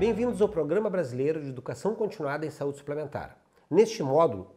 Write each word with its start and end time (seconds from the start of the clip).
Bem-vindos 0.00 0.40
ao 0.40 0.48
Programa 0.48 0.88
Brasileiro 0.88 1.42
de 1.42 1.50
Educação 1.50 1.94
Continuada 1.94 2.46
em 2.46 2.50
Saúde 2.50 2.78
Suplementar. 2.78 3.36
Neste 3.70 4.02
módulo, 4.02 4.50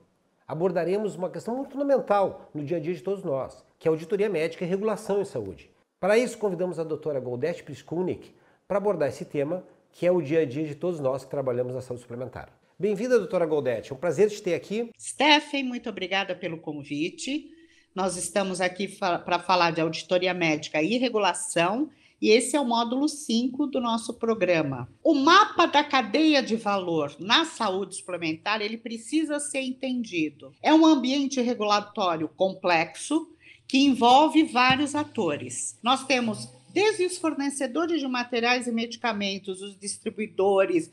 abordaremos 0.48 1.18
uma 1.18 1.30
questão 1.30 1.58
muito 1.58 1.74
fundamental 1.74 2.50
no 2.54 2.64
dia 2.64 2.78
a 2.78 2.80
dia 2.80 2.94
de 2.94 3.04
todos 3.04 3.26
nós, 3.26 3.62
que 3.78 3.86
é 3.86 3.90
a 3.90 3.92
auditoria 3.92 4.30
médica 4.30 4.64
e 4.64 4.68
regulação 4.70 5.20
em 5.20 5.26
saúde. 5.26 5.70
Para 6.00 6.18
isso, 6.18 6.38
convidamos 6.38 6.80
a 6.80 6.84
doutora 6.86 7.20
Goldete 7.20 7.62
Priskunik 7.62 8.34
para 8.66 8.78
abordar 8.78 9.10
esse 9.10 9.26
tema, 9.26 9.66
que 9.92 10.08
é 10.08 10.12
o 10.14 10.22
dia 10.22 10.40
a 10.40 10.46
dia 10.46 10.64
de 10.66 10.76
todos 10.76 11.02
nós 11.02 11.26
que 11.26 11.32
trabalhamos 11.32 11.74
na 11.74 11.82
saúde 11.82 12.04
suplementar. 12.04 12.48
Bem-vinda, 12.80 13.20
doutora 13.20 13.46
Goldete. 13.46 13.92
É 13.92 13.96
um 13.96 14.00
prazer 14.00 14.30
te 14.30 14.42
ter 14.42 14.54
aqui. 14.54 14.92
Stephen, 14.98 15.66
muito 15.66 15.90
obrigada 15.90 16.34
pelo 16.34 16.58
convite. 16.58 17.52
Nós 17.94 18.16
estamos 18.16 18.62
aqui 18.62 18.88
para 18.88 19.40
falar 19.40 19.72
de 19.72 19.82
auditoria 19.82 20.34
médica 20.34 20.82
e 20.82 20.98
regulação 20.98 21.90
e 22.24 22.30
esse 22.30 22.56
é 22.56 22.62
o 22.62 22.64
módulo 22.64 23.10
5 23.10 23.68
do 23.68 23.82
nosso 23.82 24.14
programa. 24.14 24.88
O 25.04 25.14
mapa 25.14 25.66
da 25.66 25.84
cadeia 25.84 26.42
de 26.42 26.56
valor 26.56 27.14
na 27.20 27.44
saúde 27.44 27.98
suplementar, 27.98 28.62
ele 28.62 28.78
precisa 28.78 29.42
ser 29.42 29.60
entendido. 29.60 30.54
É 30.62 30.74
um 30.74 30.86
ambiente 30.86 31.42
regulatório 31.42 32.30
complexo 32.30 33.28
que 33.68 33.80
envolve 33.80 34.42
vários 34.44 34.96
atores. 34.96 35.78
Nós 35.84 36.06
temos 36.06 36.48
desde 36.74 37.06
os 37.06 37.18
fornecedores 37.18 38.00
de 38.00 38.08
materiais 38.08 38.68
e 38.68 38.72
medicamentos, 38.72 39.62
os 39.62 39.78
distribuidores, 39.78 40.90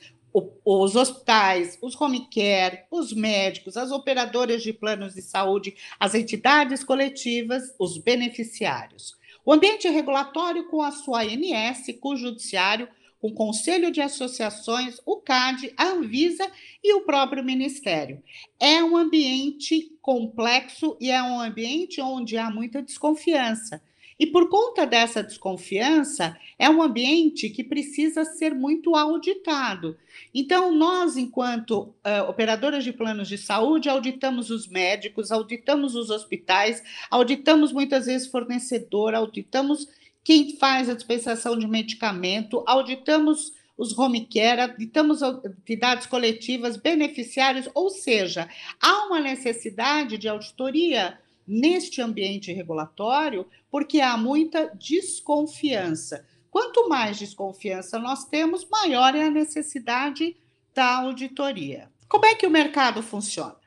os 0.64 0.96
hospitais, 0.96 1.78
os 1.80 1.98
home 2.00 2.26
care, 2.28 2.86
os 2.90 3.12
médicos, 3.12 3.76
as 3.76 3.92
operadoras 3.92 4.64
de 4.64 4.72
planos 4.72 5.14
de 5.14 5.22
saúde, 5.22 5.76
as 6.00 6.12
entidades 6.12 6.82
coletivas, 6.82 7.72
os 7.78 7.98
beneficiários. 7.98 9.20
O 9.45 9.52
ambiente 9.52 9.88
regulatório 9.88 10.69
com 10.69 10.83
a 10.83 10.91
sua 10.91 11.23
ANS, 11.23 11.87
com 12.01 12.10
o 12.10 12.16
Judiciário, 12.16 12.88
com 13.21 13.29
o 13.29 13.35
Conselho 13.35 13.91
de 13.91 14.01
Associações, 14.01 14.99
o 15.05 15.16
CAD, 15.16 15.73
a 15.77 15.88
Anvisa 15.88 16.51
e 16.83 16.95
o 16.95 17.02
próprio 17.02 17.45
Ministério. 17.45 18.23
É 18.59 18.83
um 18.83 18.96
ambiente 18.96 19.93
complexo 20.01 20.96
e 21.01 21.11
é 21.11 21.23
um 21.23 21.38
ambiente 21.38 22.01
onde 22.01 22.38
há 22.38 22.51
muita 22.51 22.83
desconfiança. 22.83 23.83
E 24.21 24.26
por 24.26 24.51
conta 24.51 24.87
dessa 24.87 25.23
desconfiança, 25.23 26.37
é 26.59 26.68
um 26.68 26.82
ambiente 26.82 27.49
que 27.49 27.65
precisa 27.65 28.23
ser 28.23 28.54
muito 28.54 28.95
auditado. 28.95 29.96
Então, 30.35 30.74
nós, 30.74 31.16
enquanto 31.16 31.79
uh, 31.79 32.29
operadoras 32.29 32.85
de 32.85 32.93
planos 32.93 33.29
de 33.29 33.38
saúde, 33.38 33.88
auditamos 33.88 34.51
os 34.51 34.68
médicos, 34.68 35.32
auditamos 35.32 35.95
os 35.95 36.10
hospitais, 36.10 36.82
auditamos 37.10 37.73
muitas 37.73 38.04
vezes 38.04 38.29
fornecedor, 38.29 39.15
auditamos 39.15 39.88
quem 40.23 40.55
faz 40.59 40.90
a 40.90 40.95
dispensação 40.95 41.59
de 41.59 41.66
medicamento, 41.66 42.62
auditamos 42.66 43.55
os 43.74 43.99
home 43.99 44.27
care, 44.27 44.60
auditamos 44.60 45.23
entidades 45.23 46.07
coletivas, 46.07 46.77
beneficiários, 46.77 47.71
ou 47.73 47.88
seja, 47.88 48.51
há 48.82 49.07
uma 49.07 49.18
necessidade 49.18 50.18
de 50.18 50.29
auditoria 50.29 51.18
neste 51.46 52.01
ambiente 52.01 52.52
regulatório, 52.52 53.46
porque 53.71 54.01
há 54.01 54.16
muita 54.16 54.66
desconfiança. 54.74 56.24
Quanto 56.51 56.88
mais 56.88 57.19
desconfiança 57.19 57.99
nós 57.99 58.24
temos, 58.24 58.66
maior 58.69 59.15
é 59.15 59.24
a 59.24 59.30
necessidade 59.30 60.37
da 60.74 60.96
auditoria. 60.99 61.91
Como 62.09 62.27
é 62.27 62.35
que 62.35 62.46
o 62.46 62.51
mercado 62.51 63.02
funciona? 63.02 63.61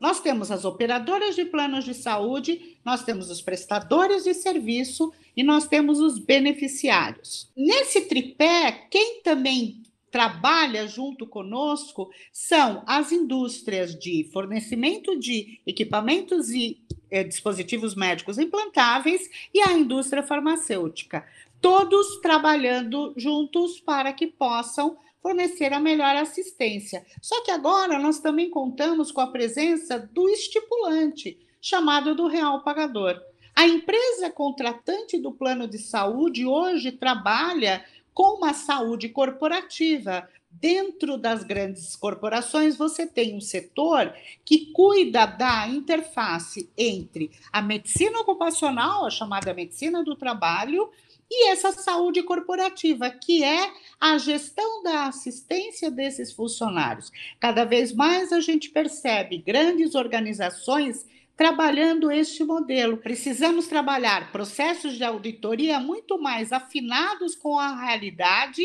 Nós 0.00 0.18
temos 0.18 0.50
as 0.50 0.64
operadoras 0.64 1.36
de 1.36 1.44
planos 1.44 1.84
de 1.84 1.94
saúde, 1.94 2.76
nós 2.84 3.04
temos 3.04 3.30
os 3.30 3.40
prestadores 3.40 4.24
de 4.24 4.34
serviço 4.34 5.12
e 5.36 5.44
nós 5.44 5.68
temos 5.68 6.00
os 6.00 6.18
beneficiários. 6.18 7.48
Nesse 7.56 8.00
tripé, 8.02 8.88
quem 8.90 9.22
também 9.22 9.80
trabalha 10.10 10.86
junto 10.86 11.26
conosco 11.26 12.10
são 12.30 12.82
as 12.86 13.12
indústrias 13.12 13.98
de 13.98 14.28
fornecimento 14.32 15.18
de 15.18 15.60
equipamentos 15.66 16.50
e 16.50 16.81
eh, 17.12 17.22
dispositivos 17.22 17.94
médicos 17.94 18.38
implantáveis 18.38 19.28
e 19.52 19.60
a 19.60 19.72
indústria 19.72 20.22
farmacêutica, 20.22 21.24
todos 21.60 22.20
trabalhando 22.22 23.12
juntos 23.16 23.78
para 23.78 24.12
que 24.12 24.26
possam 24.26 24.96
fornecer 25.20 25.72
a 25.72 25.78
melhor 25.78 26.16
assistência. 26.16 27.06
Só 27.20 27.44
que 27.44 27.50
agora 27.50 27.98
nós 27.98 28.18
também 28.18 28.50
contamos 28.50 29.12
com 29.12 29.20
a 29.20 29.28
presença 29.28 29.98
do 29.98 30.28
estipulante, 30.28 31.38
chamado 31.60 32.14
do 32.14 32.26
real 32.26 32.64
pagador. 32.64 33.20
A 33.54 33.66
empresa 33.66 34.30
contratante 34.30 35.18
do 35.18 35.30
plano 35.30 35.68
de 35.68 35.78
saúde 35.78 36.46
hoje 36.46 36.90
trabalha 36.90 37.84
com 38.14 38.38
uma 38.38 38.54
saúde 38.54 39.10
corporativa. 39.10 40.28
Dentro 40.52 41.16
das 41.16 41.42
grandes 41.42 41.96
corporações, 41.96 42.76
você 42.76 43.06
tem 43.06 43.36
um 43.36 43.40
setor 43.40 44.14
que 44.44 44.72
cuida 44.72 45.26
da 45.26 45.66
interface 45.66 46.70
entre 46.76 47.30
a 47.52 47.60
medicina 47.60 48.20
ocupacional, 48.20 49.06
a 49.06 49.10
chamada 49.10 49.52
medicina 49.52 50.04
do 50.04 50.14
trabalho, 50.14 50.90
e 51.34 51.48
essa 51.48 51.72
saúde 51.72 52.22
corporativa, 52.22 53.08
que 53.08 53.42
é 53.42 53.72
a 53.98 54.18
gestão 54.18 54.82
da 54.82 55.06
assistência 55.06 55.90
desses 55.90 56.30
funcionários. 56.30 57.10
Cada 57.40 57.64
vez 57.64 57.90
mais 57.90 58.32
a 58.32 58.40
gente 58.40 58.68
percebe 58.68 59.38
grandes 59.38 59.94
organizações 59.94 61.06
trabalhando 61.34 62.10
este 62.10 62.44
modelo. 62.44 62.98
Precisamos 62.98 63.66
trabalhar 63.66 64.30
processos 64.30 64.98
de 64.98 65.04
auditoria 65.04 65.80
muito 65.80 66.20
mais 66.20 66.52
afinados 66.52 67.34
com 67.34 67.58
a 67.58 67.82
realidade, 67.82 68.62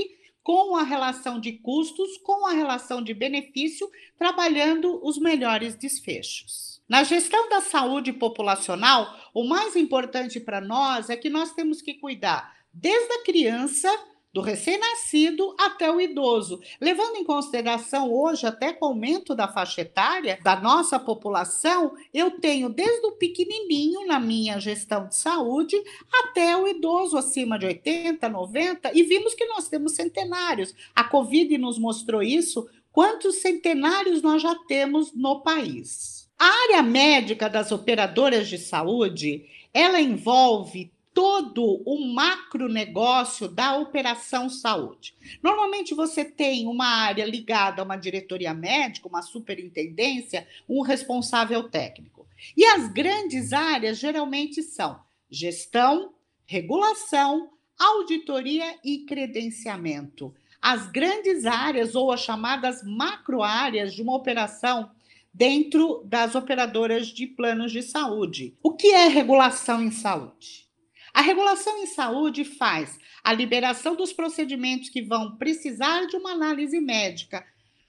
com 0.47 0.77
a 0.77 0.83
relação 0.83 1.41
de 1.41 1.51
custos, 1.51 2.17
com 2.19 2.47
a 2.47 2.53
relação 2.53 3.03
de 3.03 3.13
benefício, 3.13 3.91
trabalhando 4.17 4.97
os 5.05 5.17
melhores 5.17 5.75
desfechos. 5.75 6.81
Na 6.87 7.03
gestão 7.03 7.49
da 7.49 7.59
saúde 7.59 8.13
populacional, 8.13 9.13
o 9.33 9.43
mais 9.43 9.75
importante 9.75 10.39
para 10.39 10.61
nós 10.61 11.09
é 11.09 11.17
que 11.17 11.29
nós 11.29 11.51
temos 11.51 11.81
que 11.81 11.95
cuidar 11.95 12.55
desde 12.73 13.11
a 13.11 13.23
criança 13.25 13.89
do 14.37 14.41
recém-nascido 14.41 15.55
até 15.59 15.91
o 15.91 15.99
idoso, 15.99 16.61
levando 16.79 17.15
em 17.15 17.23
consideração 17.23 18.13
hoje, 18.13 18.45
até 18.45 18.71
com 18.71 18.85
o 18.85 18.89
aumento 18.89 19.33
da 19.33 19.47
faixa 19.47 19.81
etária 19.81 20.37
da 20.43 20.61
nossa 20.61 20.99
população, 20.99 21.95
eu 22.13 22.29
tenho 22.39 22.69
desde 22.69 23.07
o 23.07 23.13
pequenininho 23.13 24.05
na 24.05 24.19
minha 24.19 24.59
gestão 24.59 25.07
de 25.07 25.15
saúde 25.15 25.75
até 26.23 26.55
o 26.55 26.67
idoso 26.67 27.17
acima 27.17 27.57
de 27.57 27.65
80, 27.65 28.29
90, 28.29 28.91
e 28.93 29.01
vimos 29.01 29.33
que 29.33 29.47
nós 29.47 29.67
temos 29.67 29.93
centenários. 29.93 30.75
A 30.95 31.03
Covid 31.03 31.57
nos 31.57 31.79
mostrou 31.79 32.21
isso. 32.21 32.69
Quantos 32.91 33.37
centenários 33.37 34.21
nós 34.21 34.39
já 34.39 34.53
temos 34.67 35.13
no 35.15 35.41
país? 35.41 36.29
A 36.37 36.45
área 36.45 36.83
médica 36.83 37.49
das 37.49 37.71
operadoras 37.71 38.47
de 38.47 38.59
saúde, 38.59 39.47
ela 39.73 39.99
envolve 39.99 40.91
todo 41.17 41.81
o 41.83 42.13
macronegócio 42.13 43.47
da 43.47 43.75
operação 43.75 44.51
saúde. 44.51 45.15
Normalmente 45.41 45.95
você 45.95 46.23
tem 46.23 46.67
uma 46.67 46.85
área 46.85 47.25
ligada 47.25 47.81
a 47.81 47.85
uma 47.85 47.97
diretoria 47.97 48.53
médica, 48.53 49.07
uma 49.07 49.23
superintendência, 49.23 50.47
um 50.69 50.83
responsável 50.83 51.67
técnico. 51.69 52.27
E 52.55 52.63
as 52.63 52.87
grandes 52.89 53.51
áreas 53.51 53.97
geralmente 53.97 54.61
são 54.61 55.01
gestão, 55.27 56.13
regulação, 56.45 57.49
auditoria 57.79 58.77
e 58.85 58.99
credenciamento. 58.99 60.35
As 60.61 60.85
grandes 60.85 61.47
áreas 61.47 61.95
ou 61.95 62.11
as 62.11 62.21
chamadas 62.21 62.83
macro 62.83 63.41
áreas 63.41 63.91
de 63.91 64.03
uma 64.03 64.15
operação 64.15 64.91
dentro 65.33 66.03
das 66.05 66.35
operadoras 66.35 67.07
de 67.07 67.25
planos 67.25 67.71
de 67.71 67.81
saúde. 67.81 68.55
O 68.61 68.75
que 68.75 68.89
é 68.89 69.07
regulação 69.07 69.81
em 69.81 69.89
saúde? 69.89 70.66
A 71.17 71.21
regulação 71.21 71.79
em 71.79 71.87
saúde 71.87 72.45
faz 72.45 72.99
a 73.23 73.33
liberação 73.33 73.95
dos 73.95 74.13
procedimentos 74.13 74.87
que 74.87 75.01
vão 75.01 75.35
precisar 75.35 76.05
de 76.05 76.15
uma 76.15 76.33
análise 76.33 76.79
médica, 76.79 77.43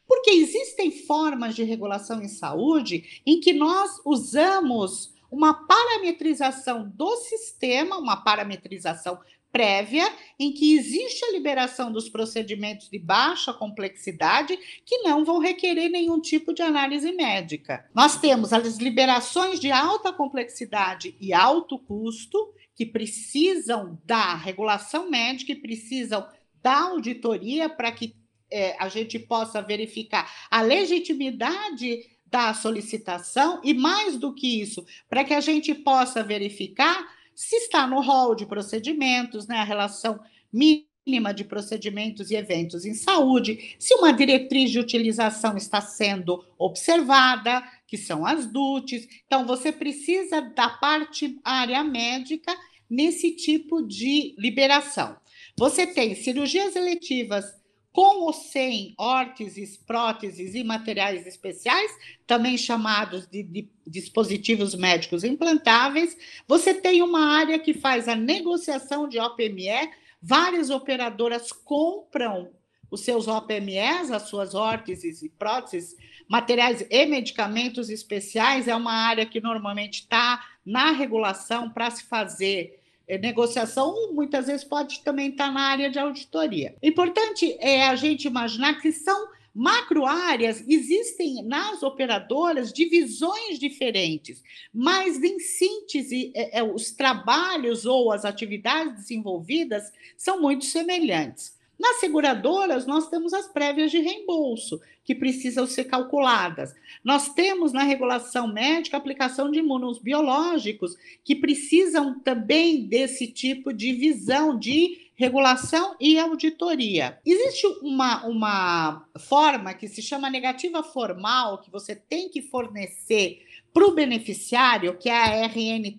porque 0.06 0.30
existem 0.30 0.90
formas 0.90 1.54
de 1.54 1.62
regulação 1.62 2.22
em 2.22 2.28
saúde 2.28 3.20
em 3.26 3.38
que 3.38 3.52
nós 3.52 4.00
usamos 4.02 5.12
uma 5.30 5.52
parametrização 5.52 6.88
do 6.88 7.16
sistema, 7.16 7.98
uma 7.98 8.16
parametrização 8.16 9.18
prévia, 9.52 10.10
em 10.38 10.50
que 10.50 10.74
existe 10.74 11.22
a 11.26 11.32
liberação 11.32 11.92
dos 11.92 12.08
procedimentos 12.08 12.88
de 12.88 12.98
baixa 12.98 13.52
complexidade 13.52 14.58
que 14.86 15.02
não 15.02 15.22
vão 15.22 15.38
requerer 15.38 15.90
nenhum 15.90 16.18
tipo 16.18 16.54
de 16.54 16.62
análise 16.62 17.12
médica. 17.12 17.86
Nós 17.94 18.18
temos 18.18 18.54
as 18.54 18.78
liberações 18.78 19.60
de 19.60 19.70
alta 19.70 20.12
complexidade 20.14 21.14
e 21.20 21.34
alto 21.34 21.78
custo, 21.78 22.54
que 22.78 22.86
precisam 22.86 23.98
da 24.04 24.36
regulação 24.36 25.10
médica 25.10 25.50
e 25.50 25.56
precisam 25.56 26.24
da 26.62 26.82
auditoria 26.82 27.68
para 27.68 27.90
que 27.90 28.14
é, 28.48 28.76
a 28.78 28.88
gente 28.88 29.18
possa 29.18 29.60
verificar 29.60 30.32
a 30.48 30.62
legitimidade 30.62 32.06
da 32.24 32.54
solicitação 32.54 33.60
e, 33.64 33.74
mais 33.74 34.16
do 34.16 34.32
que 34.32 34.62
isso, 34.62 34.86
para 35.10 35.24
que 35.24 35.34
a 35.34 35.40
gente 35.40 35.74
possa 35.74 36.22
verificar 36.22 37.04
se 37.34 37.56
está 37.56 37.84
no 37.84 38.00
rol 38.00 38.36
de 38.36 38.46
procedimentos, 38.46 39.48
né, 39.48 39.56
a 39.56 39.64
relação 39.64 40.20
mínima 40.52 41.34
de 41.34 41.42
procedimentos 41.42 42.30
e 42.30 42.36
eventos 42.36 42.84
em 42.84 42.94
saúde, 42.94 43.74
se 43.76 43.92
uma 43.94 44.12
diretriz 44.12 44.70
de 44.70 44.78
utilização 44.78 45.56
está 45.56 45.80
sendo 45.80 46.44
observada, 46.56 47.60
que 47.88 47.96
são 47.96 48.24
as 48.26 48.46
DUTs. 48.46 49.08
Então, 49.26 49.46
você 49.46 49.72
precisa 49.72 50.42
da 50.42 50.68
parte 50.68 51.40
área 51.42 51.82
médica 51.82 52.54
nesse 52.88 53.32
tipo 53.32 53.82
de 53.82 54.34
liberação. 54.38 55.16
Você 55.56 55.86
tem 55.86 56.14
cirurgias 56.14 56.76
eletivas 56.76 57.44
com 57.92 58.22
ou 58.22 58.32
sem 58.32 58.94
órteses, 58.96 59.76
próteses 59.76 60.54
e 60.54 60.62
materiais 60.62 61.26
especiais, 61.26 61.90
também 62.26 62.56
chamados 62.56 63.26
de, 63.26 63.42
de, 63.42 63.68
dispositivos 63.86 64.74
médicos 64.74 65.24
implantáveis. 65.24 66.16
Você 66.46 66.74
tem 66.74 67.02
uma 67.02 67.36
área 67.36 67.58
que 67.58 67.74
faz 67.74 68.06
a 68.06 68.14
negociação 68.14 69.08
de 69.08 69.18
OPME, 69.18 69.90
várias 70.22 70.70
operadoras 70.70 71.50
compram 71.50 72.50
os 72.90 73.00
seus 73.00 73.28
OPMEs, 73.28 74.10
as 74.10 74.22
suas 74.22 74.54
órteses 74.54 75.22
e 75.22 75.28
próteses, 75.28 75.96
materiais 76.28 76.86
e 76.90 77.06
medicamentos 77.06 77.90
especiais, 77.90 78.68
é 78.68 78.74
uma 78.74 78.92
área 78.92 79.26
que 79.26 79.40
normalmente 79.40 80.00
está 80.00 80.44
na 80.64 80.90
regulação 80.90 81.70
para 81.70 81.90
se 81.90 82.04
fazer 82.04 82.80
é, 83.06 83.16
negociação, 83.16 84.12
muitas 84.12 84.46
vezes 84.46 84.64
pode 84.64 85.00
também 85.00 85.30
estar 85.30 85.50
na 85.50 85.62
área 85.62 85.90
de 85.90 85.98
auditoria. 85.98 86.76
Importante 86.82 87.56
é 87.58 87.88
a 87.88 87.96
gente 87.96 88.26
imaginar 88.26 88.74
que 88.80 88.92
são 88.92 89.28
macro 89.54 90.06
áreas, 90.06 90.62
existem 90.68 91.42
nas 91.42 91.82
operadoras 91.82 92.72
divisões 92.72 93.58
diferentes, 93.58 94.40
mas 94.72 95.20
em 95.20 95.40
síntese, 95.40 96.30
é, 96.34 96.60
é, 96.60 96.62
os 96.62 96.92
trabalhos 96.92 97.84
ou 97.84 98.12
as 98.12 98.24
atividades 98.24 98.94
desenvolvidas 98.94 99.90
são 100.16 100.40
muito 100.40 100.64
semelhantes. 100.64 101.57
Nas 101.78 102.00
seguradoras, 102.00 102.86
nós 102.86 103.08
temos 103.08 103.32
as 103.32 103.46
prévias 103.46 103.90
de 103.90 103.98
reembolso, 103.98 104.80
que 105.04 105.14
precisam 105.14 105.66
ser 105.66 105.84
calculadas. 105.84 106.74
Nós 107.04 107.28
temos 107.28 107.72
na 107.72 107.82
regulação 107.82 108.48
médica 108.52 108.96
a 108.96 109.00
aplicação 109.00 109.50
de 109.50 109.60
imunos 109.60 109.98
biológicos, 109.98 110.96
que 111.24 111.36
precisam 111.36 112.18
também 112.18 112.84
desse 112.84 113.28
tipo 113.28 113.72
de 113.72 113.92
visão 113.92 114.58
de 114.58 115.08
regulação 115.14 115.96
e 116.00 116.18
auditoria. 116.18 117.18
Existe 117.24 117.66
uma, 117.82 118.24
uma 118.26 119.08
forma 119.18 119.74
que 119.74 119.88
se 119.88 120.02
chama 120.02 120.30
negativa 120.30 120.82
formal, 120.82 121.58
que 121.58 121.70
você 121.70 121.94
tem 121.94 122.28
que 122.28 122.42
fornecer 122.42 123.44
para 123.78 123.86
o 123.86 123.92
beneficiário, 123.92 124.98
que 124.98 125.08
é 125.08 125.12
a 125.12 125.46
RN 125.46 125.96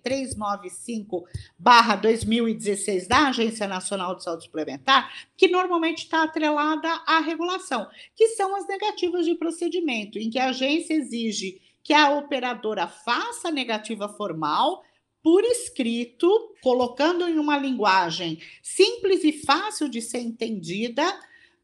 395-2016 1.62 3.08
da 3.08 3.28
Agência 3.28 3.66
Nacional 3.66 4.14
de 4.14 4.22
Saúde 4.22 4.44
Suplementar, 4.44 5.10
que 5.34 5.48
normalmente 5.48 6.00
está 6.00 6.24
atrelada 6.24 6.90
à 7.06 7.20
regulação, 7.20 7.88
que 8.14 8.28
são 8.28 8.54
as 8.54 8.68
negativas 8.68 9.24
de 9.24 9.34
procedimento, 9.34 10.18
em 10.18 10.28
que 10.28 10.38
a 10.38 10.50
agência 10.50 10.92
exige 10.92 11.58
que 11.82 11.94
a 11.94 12.10
operadora 12.10 12.86
faça 12.86 13.48
a 13.48 13.52
negativa 13.52 14.10
formal 14.10 14.84
por 15.22 15.42
escrito, 15.42 16.54
colocando 16.62 17.26
em 17.26 17.38
uma 17.38 17.56
linguagem 17.56 18.42
simples 18.62 19.24
e 19.24 19.32
fácil 19.32 19.88
de 19.88 20.02
ser 20.02 20.18
entendida 20.18 21.18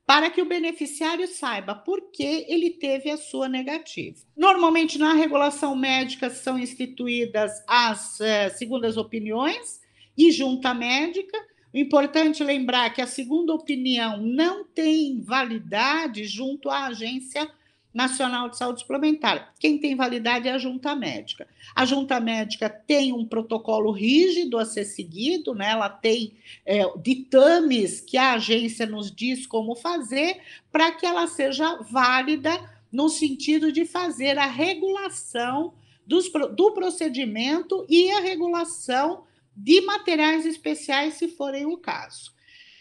para 0.07 0.31
que 0.31 0.41
o 0.41 0.47
beneficiário 0.47 1.27
saiba 1.27 1.75
por 1.75 2.13
que 2.13 2.47
ele 2.49 2.71
teve 2.71 3.11
a 3.11 3.17
sua 3.17 3.49
negativa. 3.49 4.17
Normalmente, 4.37 4.99
na 4.99 5.13
regulação 5.15 5.75
médica, 5.75 6.31
são 6.31 6.57
instituídas 6.57 7.53
as 7.67 8.21
eh, 8.21 8.49
segundas 8.51 8.97
opiniões 8.97 9.81
e 10.17 10.31
junta 10.31 10.73
médica. 10.73 11.37
O 11.75 11.77
importante 11.77 12.41
é 12.43 12.47
lembrar 12.47 12.91
que 12.91 13.03
a 13.03 13.07
segunda 13.07 13.53
opinião 13.53 14.17
não 14.19 14.65
tem 14.65 15.21
validade 15.21 16.25
junto 16.25 16.71
à 16.71 16.87
agência 16.87 17.51
Nacional 17.97 18.51
de 18.51 18.59
Saúde 18.59 18.81
Suplementar. 18.81 19.55
Quem 19.59 19.79
tem 19.79 19.97
validade 19.97 20.47
é 20.47 20.53
a 20.53 20.59
junta 20.59 20.95
médica. 20.95 21.49
A 21.75 21.87
junta 21.87 22.21
médica 22.21 22.69
tem 22.69 23.11
um 23.11 23.25
protocolo 23.25 23.91
rígido 23.91 24.59
a 24.59 24.67
ser 24.67 24.85
seguido, 24.85 25.55
né? 25.55 25.71
ela 25.71 25.89
tem 25.89 26.35
é, 26.67 26.83
ditames 26.99 28.03
que 28.03 28.19
a 28.19 28.35
agência 28.35 28.85
nos 28.85 29.11
diz 29.11 29.47
como 29.47 29.75
fazer 29.75 30.43
para 30.71 30.93
que 30.93 31.07
ela 31.07 31.27
seja 31.27 31.79
válida 31.91 32.53
no 32.93 33.09
sentido 33.09 33.73
de 33.73 33.87
fazer 33.87 34.37
a 34.37 34.47
regulação 34.47 35.73
dos, 36.07 36.31
do 36.55 36.73
procedimento 36.73 37.87
e 37.89 38.11
a 38.11 38.21
regulação 38.21 39.25
de 39.57 39.81
materiais 39.81 40.45
especiais, 40.45 41.15
se 41.15 41.29
forem 41.29 41.65
o 41.65 41.79
caso. 41.79 42.36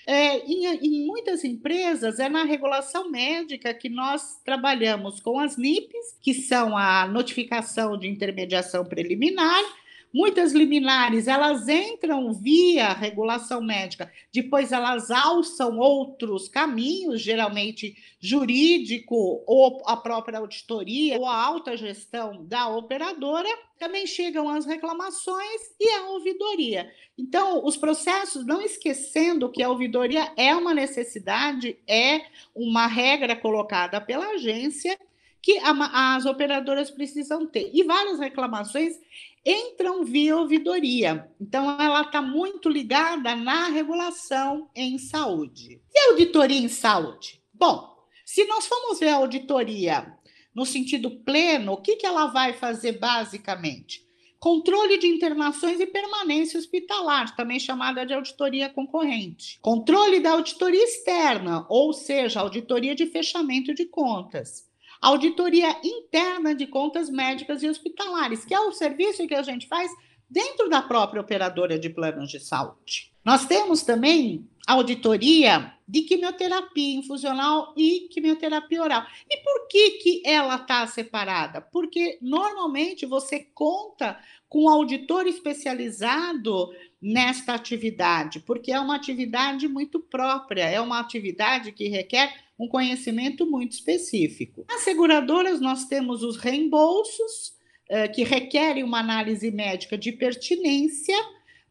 É, 0.08 0.38
em, 0.46 0.66
em, 0.68 1.08
muitas 1.08 1.44
empresas, 1.44 2.20
é 2.20 2.30
na 2.30 2.44
regulação 2.44 3.10
médica 3.10 3.74
que 3.74 3.90
nós 3.90 4.40
trabalhamos 4.46 5.20
com 5.20 5.40
as 5.40 5.58
NIPs, 5.58 6.18
que 6.22 6.34
são 6.34 6.78
a 6.78 7.08
notificação 7.08 7.98
de 7.98 8.08
intermediação 8.08 8.86
preliminar, 8.86 9.64
Muitas 10.16 10.54
liminares, 10.54 11.28
elas 11.28 11.68
entram 11.68 12.32
via 12.32 12.94
regulação 12.94 13.62
médica, 13.62 14.10
depois 14.34 14.72
elas 14.72 15.12
alçam 15.12 15.78
outros 15.78 16.48
caminhos, 16.48 17.20
geralmente 17.20 17.98
jurídico 18.18 19.44
ou 19.46 19.84
a 19.86 19.98
própria 19.98 20.40
auditoria 20.40 21.20
ou 21.20 21.26
a 21.26 21.36
alta 21.36 21.76
gestão 21.76 22.46
da 22.46 22.70
operadora. 22.70 23.50
Também 23.78 24.08
chegam 24.08 24.48
as 24.48 24.66
reclamações 24.66 25.62
e 25.78 25.90
a 25.90 26.08
ouvidoria. 26.12 26.90
Então, 27.18 27.66
os 27.66 27.76
processos, 27.76 28.46
não 28.46 28.62
esquecendo 28.62 29.52
que 29.52 29.62
a 29.62 29.70
ouvidoria 29.70 30.32
é 30.38 30.56
uma 30.56 30.74
necessidade, 30.74 31.78
é 31.86 32.22
uma 32.56 32.88
regra 32.88 33.36
colocada 33.36 34.00
pela 34.00 34.30
agência 34.30 34.98
que 35.46 35.60
a, 35.60 36.16
as 36.16 36.26
operadoras 36.26 36.90
precisam 36.90 37.46
ter. 37.46 37.70
E 37.72 37.84
várias 37.84 38.18
reclamações 38.18 38.96
entram 39.46 40.04
via 40.04 40.36
ouvidoria. 40.36 41.30
Então, 41.40 41.80
ela 41.80 42.02
está 42.02 42.20
muito 42.20 42.68
ligada 42.68 43.36
na 43.36 43.68
regulação 43.68 44.68
em 44.76 44.98
saúde. 44.98 45.80
E 45.94 46.10
auditoria 46.10 46.58
em 46.58 46.68
saúde? 46.68 47.44
Bom, 47.54 47.96
se 48.26 48.44
nós 48.46 48.66
formos 48.66 49.00
ver 49.00 49.10
a 49.10 49.18
auditoria 49.18 50.18
no 50.52 50.66
sentido 50.66 51.12
pleno, 51.12 51.74
o 51.74 51.78
que, 51.78 51.96
que 51.96 52.08
ela 52.08 52.26
vai 52.26 52.54
fazer 52.54 52.94
basicamente? 52.94 54.04
Controle 54.40 54.98
de 54.98 55.06
internações 55.06 55.80
e 55.80 55.86
permanência 55.86 56.60
hospitalar, 56.60 57.36
também 57.36 57.60
chamada 57.60 58.04
de 58.04 58.16
auditoria 58.16 58.68
concorrente. 58.68 59.60
Controle 59.62 60.20
da 60.20 60.32
auditoria 60.32 60.84
externa, 60.84 61.68
ou 61.70 61.94
seja, 61.94 62.40
auditoria 62.40 62.96
de 62.96 63.06
fechamento 63.06 63.76
de 63.76 63.86
contas 63.86 64.65
auditoria 65.06 65.78
interna 65.84 66.56
de 66.56 66.66
contas 66.66 67.12
médicas 67.12 67.62
e 67.62 67.70
hospitalares, 67.70 68.44
que 68.44 68.56
é 68.56 68.60
o 68.60 68.72
serviço 68.72 69.28
que 69.28 69.36
a 69.36 69.44
gente 69.44 69.68
faz 69.68 69.92
dentro 70.28 70.68
da 70.68 70.82
própria 70.82 71.22
operadora 71.22 71.78
de 71.78 71.92
planos 71.92 72.32
de 72.32 72.40
saúde. 72.40 73.14
Nós 73.24 73.46
temos 73.46 73.84
também 73.84 74.50
auditoria 74.66 75.72
de 75.88 76.02
quimioterapia 76.02 76.98
infusional 76.98 77.72
e 77.78 78.08
quimioterapia 78.12 78.82
oral. 78.82 79.06
E 79.30 79.38
por 79.38 79.68
que, 79.68 79.92
que 79.92 80.22
ela 80.26 80.56
está 80.56 80.88
separada? 80.88 81.62
Porque 81.62 82.18
normalmente 82.20 83.06
você 83.06 83.48
conta 83.54 84.20
com 84.50 84.68
auditor 84.68 85.28
especializado 85.28 86.72
nesta 87.00 87.54
atividade, 87.54 88.40
porque 88.40 88.72
é 88.72 88.80
uma 88.80 88.96
atividade 88.96 89.68
muito 89.68 90.00
própria, 90.00 90.64
é 90.64 90.82
uma 90.82 91.00
atividade 91.00 91.72
que 91.72 91.88
requer 91.88 92.45
um 92.58 92.68
conhecimento 92.68 93.46
muito 93.46 93.74
específico. 93.74 94.66
Nas 94.68 94.82
seguradoras, 94.82 95.60
nós 95.60 95.86
temos 95.86 96.24
os 96.24 96.38
reembolsos, 96.38 97.54
eh, 97.90 98.08
que 98.08 98.24
requerem 98.24 98.84
uma 98.84 99.00
análise 99.00 99.52
médica 99.52 99.98
de 99.98 100.12
pertinência. 100.12 101.16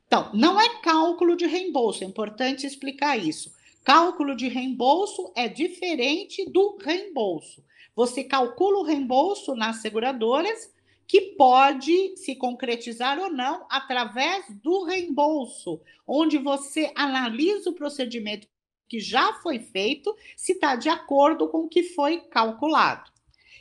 Então, 0.06 0.30
não 0.34 0.60
é 0.60 0.80
cálculo 0.80 1.36
de 1.36 1.46
reembolso, 1.46 2.04
é 2.04 2.06
importante 2.06 2.66
explicar 2.66 3.16
isso. 3.16 3.52
Cálculo 3.82 4.36
de 4.36 4.48
reembolso 4.48 5.32
é 5.36 5.48
diferente 5.48 6.48
do 6.50 6.78
reembolso. 6.80 7.62
Você 7.96 8.24
calcula 8.24 8.78
o 8.78 8.84
reembolso 8.84 9.54
nas 9.54 9.76
seguradoras, 9.76 10.72
que 11.06 11.20
pode 11.36 12.16
se 12.16 12.34
concretizar 12.34 13.18
ou 13.18 13.30
não 13.30 13.66
através 13.68 14.46
do 14.62 14.84
reembolso, 14.84 15.80
onde 16.06 16.38
você 16.38 16.90
analisa 16.94 17.70
o 17.70 17.74
procedimento 17.74 18.48
que 18.88 19.00
já 19.00 19.32
foi 19.34 19.58
feito, 19.58 20.14
se 20.36 20.52
está 20.52 20.76
de 20.76 20.88
acordo 20.88 21.48
com 21.48 21.58
o 21.58 21.68
que 21.68 21.82
foi 21.82 22.20
calculado. 22.20 23.12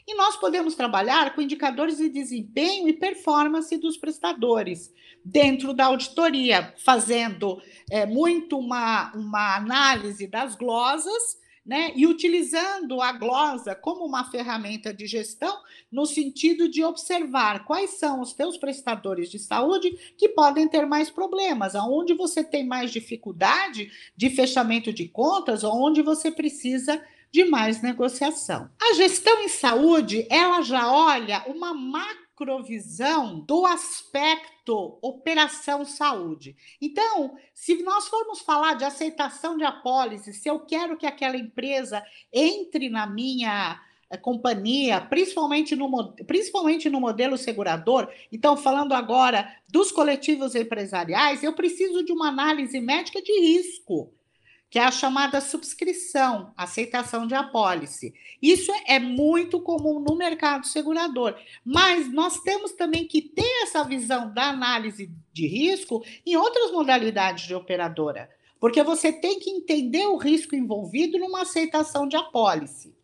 E 0.05 0.15
nós 0.15 0.35
podemos 0.35 0.75
trabalhar 0.75 1.33
com 1.33 1.41
indicadores 1.41 1.97
de 1.97 2.09
desempenho 2.09 2.89
e 2.89 2.93
performance 2.93 3.75
dos 3.77 3.95
prestadores 3.97 4.93
dentro 5.23 5.73
da 5.73 5.85
auditoria, 5.85 6.73
fazendo 6.83 7.61
é, 7.89 8.05
muito 8.05 8.57
uma, 8.57 9.13
uma 9.13 9.55
análise 9.55 10.27
das 10.27 10.55
glosas 10.55 11.41
né? 11.65 11.91
E 11.95 12.05
utilizando 12.05 13.01
a 13.01 13.11
glosa 13.13 13.73
como 13.73 14.05
uma 14.05 14.29
ferramenta 14.29 14.93
de 14.93 15.07
gestão, 15.07 15.57
no 15.91 16.05
sentido 16.05 16.67
de 16.67 16.83
observar 16.83 17.65
quais 17.65 17.91
são 17.91 18.21
os 18.21 18.33
teus 18.33 18.57
prestadores 18.57 19.29
de 19.29 19.39
saúde 19.39 19.91
que 20.17 20.29
podem 20.29 20.67
ter 20.67 20.85
mais 20.85 21.09
problemas, 21.09 21.75
aonde 21.75 22.13
você 22.13 22.43
tem 22.43 22.65
mais 22.65 22.91
dificuldade 22.91 23.89
de 24.15 24.29
fechamento 24.29 24.91
de 24.91 25.07
contas, 25.07 25.63
onde 25.63 26.01
você 26.01 26.31
precisa 26.31 27.01
de 27.31 27.45
mais 27.45 27.81
negociação. 27.81 28.69
A 28.79 28.93
gestão 28.93 29.41
em 29.41 29.47
saúde, 29.47 30.27
ela 30.29 30.61
já 30.61 30.91
olha 30.91 31.43
uma 31.47 31.73
macrovisão 32.33 33.39
do 33.41 33.65
aspecto 33.65 34.97
operação 35.01 35.85
saúde. 35.85 36.55
Então, 36.81 37.37
se 37.53 37.81
nós 37.83 38.07
formos 38.07 38.39
falar 38.39 38.73
de 38.73 38.83
aceitação 38.83 39.55
de 39.55 39.63
apólice, 39.63 40.33
se 40.33 40.49
eu 40.49 40.59
quero 40.59 40.97
que 40.97 41.05
aquela 41.05 41.37
empresa 41.37 42.03
entre 42.31 42.89
na 42.89 43.05
minha 43.05 43.79
eh, 44.09 44.17
companhia, 44.17 44.99
principalmente 44.99 45.75
no, 45.75 46.13
principalmente 46.25 46.89
no 46.89 46.99
modelo 46.99 47.37
segurador. 47.37 48.09
Então, 48.31 48.57
falando 48.57 48.93
agora 48.93 49.55
dos 49.69 49.91
coletivos 49.91 50.55
empresariais, 50.55 51.43
eu 51.43 51.53
preciso 51.53 52.03
de 52.03 52.11
uma 52.11 52.29
análise 52.29 52.79
médica 52.79 53.21
de 53.21 53.31
risco 53.39 54.11
que 54.73 54.79
é 54.79 54.83
a 54.83 54.89
chamada 54.89 55.39
subscrição, 55.39 56.51
aceitação 56.57 57.27
de 57.27 57.35
apólice. 57.35 58.11
Isso 58.41 58.71
é 58.87 58.97
muito 58.97 59.61
comum 59.61 59.99
no 59.99 60.15
mercado 60.15 60.65
segurador, 60.65 61.35
mas 61.63 62.11
nós 62.11 62.39
temos 62.39 62.71
também 62.71 63.05
que 63.05 63.21
ter 63.21 63.61
essa 63.61 63.83
visão 63.83 64.33
da 64.33 64.49
análise 64.49 65.11
de 65.31 65.45
risco 65.45 66.03
em 66.25 66.35
outras 66.35 66.71
modalidades 66.71 67.45
de 67.45 67.53
operadora, 67.53 68.27
porque 68.59 68.81
você 68.81 69.13
tem 69.13 69.39
que 69.39 69.51
entender 69.51 70.07
o 70.07 70.17
risco 70.17 70.55
envolvido 70.55 71.19
numa 71.19 71.43
aceitação 71.43 72.07
de 72.07 72.15
apólice. 72.15 72.95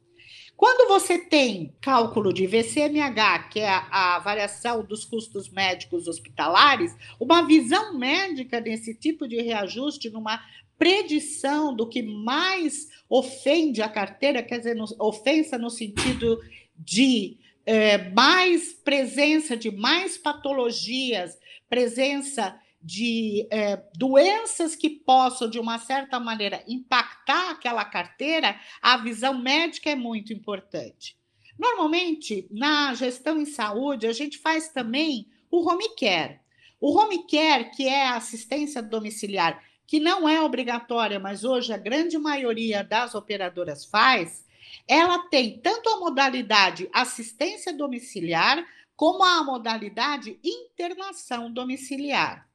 Quando 0.60 0.90
você 0.90 1.18
tem 1.18 1.74
cálculo 1.80 2.34
de 2.34 2.46
VCMH, 2.46 3.48
que 3.50 3.62
é 3.62 3.70
a, 3.70 4.16
a, 4.16 4.20
variação 4.20 4.84
dos 4.84 5.06
custos 5.06 5.50
médicos 5.50 6.06
hospitalares, 6.06 6.94
uma 7.18 7.44
visão 7.44 7.98
médica 7.98 8.60
desse 8.60 8.94
tipo 8.94 9.26
de 9.26 9.42
reajuste 9.42 10.10
numa 10.10 10.38
predição 10.80 11.76
do 11.76 11.88
que 11.88 12.02
mais 12.02 12.88
ofende 13.10 13.82
a 13.82 13.90
carteira, 13.90 14.42
quer 14.42 14.60
dizer, 14.60 14.76
no, 14.76 14.86
ofensa 14.98 15.58
no 15.58 15.70
sentido 15.70 16.40
de 16.76 17.38
é, 17.66 18.10
mais 18.12 18.74
presença 18.74 19.58
de 19.58 19.70
mais 19.70 20.18
patologias, 20.18 21.38
presença 21.70 22.58
de 22.82 23.46
é, 23.52 23.84
doenças 23.98 24.74
que 24.74 24.90
possam, 24.90 25.50
de 25.50 25.60
uma 25.60 25.78
certa 25.78 26.18
maneira, 26.18 26.64
impactar 26.66 27.52
aquela 27.52 27.84
carteira, 27.84 28.58
a 28.82 28.96
visão 28.96 29.38
médica 29.38 29.90
é 29.90 29.96
muito 29.96 30.32
importante. 30.32 31.18
Normalmente, 31.58 32.48
na 32.50 32.94
gestão 32.94 33.42
em 33.42 33.46
saúde, 33.46 34.08
a 34.08 34.14
gente 34.14 34.38
faz 34.38 34.70
também 34.70 35.28
o 35.52 35.70
home 35.70 35.94
care. 35.98 36.40
O 36.80 36.98
home 36.98 37.28
care, 37.28 37.70
que 37.72 37.86
é 37.86 38.08
a 38.08 38.16
assistência 38.16 38.82
domiciliar 38.82 39.62
que 39.90 40.00
não 40.00 40.30
é 40.30 40.40
obrigatória, 40.40 41.20
mas 41.20 41.44
hoje 41.44 41.74
a 41.74 41.78
grande 41.78 42.16
maioria 42.16 42.84
das 42.84 43.16
operadoras 43.16 43.84
faz, 43.84 44.46
ela 44.88 45.18
tem 45.30 45.58
tanto 45.58 45.90
a 45.90 46.00
modalidade 46.00 46.88
assistência 46.94 47.74
domiciliar 47.74 48.64
como 48.96 49.24
a 49.24 49.44
modalidade 49.44 50.40
internação 50.44 51.52
domiciliar. 51.52 52.48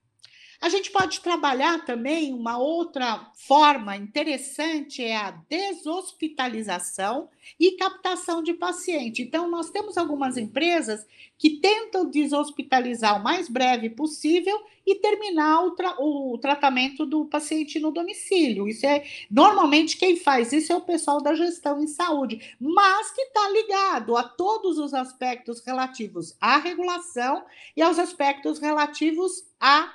A 0.65 0.71
gente 0.71 0.91
pode 0.91 1.21
trabalhar 1.21 1.85
também 1.85 2.33
uma 2.33 2.57
outra 2.57 3.31
forma 3.35 3.99
interessante 3.99 5.05
é 5.05 5.15
a 5.15 5.31
deshospitalização 5.31 7.29
e 7.61 7.73
captação 7.73 8.43
de 8.43 8.55
paciente. 8.55 9.21
Então, 9.21 9.51
nós 9.51 9.69
temos 9.69 9.99
algumas 9.99 10.39
empresas 10.39 11.07
que 11.37 11.61
tentam 11.61 12.09
deshospitalizar 12.09 13.21
o 13.21 13.23
mais 13.23 13.47
breve 13.47 13.91
possível 13.91 14.59
e 14.87 14.95
terminar 14.95 15.67
o, 15.67 15.73
tra 15.73 15.97
o 16.01 16.39
tratamento 16.39 17.05
do 17.05 17.27
paciente 17.27 17.79
no 17.79 17.93
domicílio. 17.93 18.67
Isso 18.67 18.87
é 18.87 19.05
normalmente 19.31 19.99
quem 19.99 20.17
faz 20.17 20.51
isso 20.51 20.73
é 20.73 20.77
o 20.77 20.81
pessoal 20.81 21.21
da 21.21 21.35
gestão 21.35 21.79
em 21.83 21.87
saúde, 21.87 22.57
mas 22.59 23.11
que 23.11 23.21
está 23.21 23.51
ligado 23.51 24.17
a 24.17 24.23
todos 24.23 24.79
os 24.79 24.95
aspectos 24.95 25.63
relativos 25.63 26.35
à 26.41 26.57
regulação 26.57 27.45
e 27.77 27.83
aos 27.83 27.99
aspectos 27.99 28.59
relativos 28.59 29.45
à 29.61 29.93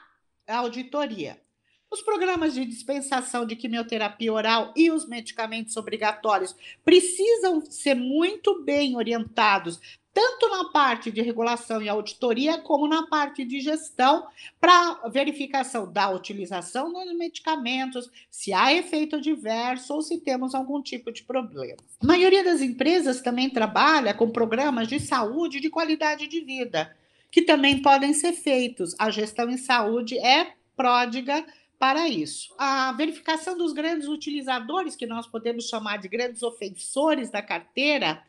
auditoria. 0.49 1.37
Os 1.91 2.01
programas 2.01 2.53
de 2.53 2.65
dispensação 2.65 3.45
de 3.45 3.55
quimioterapia 3.55 4.31
oral 4.31 4.73
e 4.75 4.91
os 4.91 5.07
medicamentos 5.07 5.75
obrigatórios 5.75 6.55
precisam 6.85 7.61
ser 7.65 7.95
muito 7.95 8.63
bem 8.63 8.95
orientados, 8.95 9.79
tanto 10.13 10.47
na 10.49 10.65
parte 10.65 11.09
de 11.09 11.21
regulação 11.21 11.81
e 11.81 11.89
auditoria, 11.89 12.59
como 12.59 12.87
na 12.87 13.07
parte 13.07 13.43
de 13.43 13.59
gestão, 13.59 14.27
para 14.59 15.07
verificação 15.09 15.91
da 15.91 16.11
utilização 16.11 16.93
dos 16.93 17.11
medicamentos, 17.17 18.09
se 18.29 18.53
há 18.53 18.71
efeito 18.71 19.15
adverso 19.15 19.93
ou 19.95 20.03
se 20.03 20.19
temos 20.19 20.53
algum 20.53 20.83
tipo 20.83 21.11
de 21.11 21.23
problema. 21.23 21.77
A 21.99 22.05
maioria 22.05 22.43
das 22.43 22.61
empresas 22.61 23.19
também 23.19 23.49
trabalha 23.49 24.13
com 24.13 24.29
programas 24.29 24.87
de 24.87 24.99
saúde 24.99 25.57
e 25.57 25.61
de 25.61 25.71
qualidade 25.71 26.27
de 26.27 26.41
vida 26.41 26.95
que 27.31 27.41
também 27.41 27.81
podem 27.81 28.13
ser 28.13 28.33
feitos. 28.33 28.95
A 28.97 29.09
gestão 29.09 29.49
em 29.49 29.57
saúde 29.57 30.17
é 30.17 30.53
pródiga 30.75 31.45
para 31.77 32.07
isso. 32.07 32.53
A 32.57 32.91
verificação 32.91 33.57
dos 33.57 33.71
grandes 33.73 34.07
utilizadores, 34.07 34.95
que 34.95 35.07
nós 35.07 35.27
podemos 35.27 35.69
chamar 35.69 35.97
de 35.97 36.07
grandes 36.07 36.43
ofensores 36.43 37.29
da 37.29 37.41
carteira, 37.41 38.21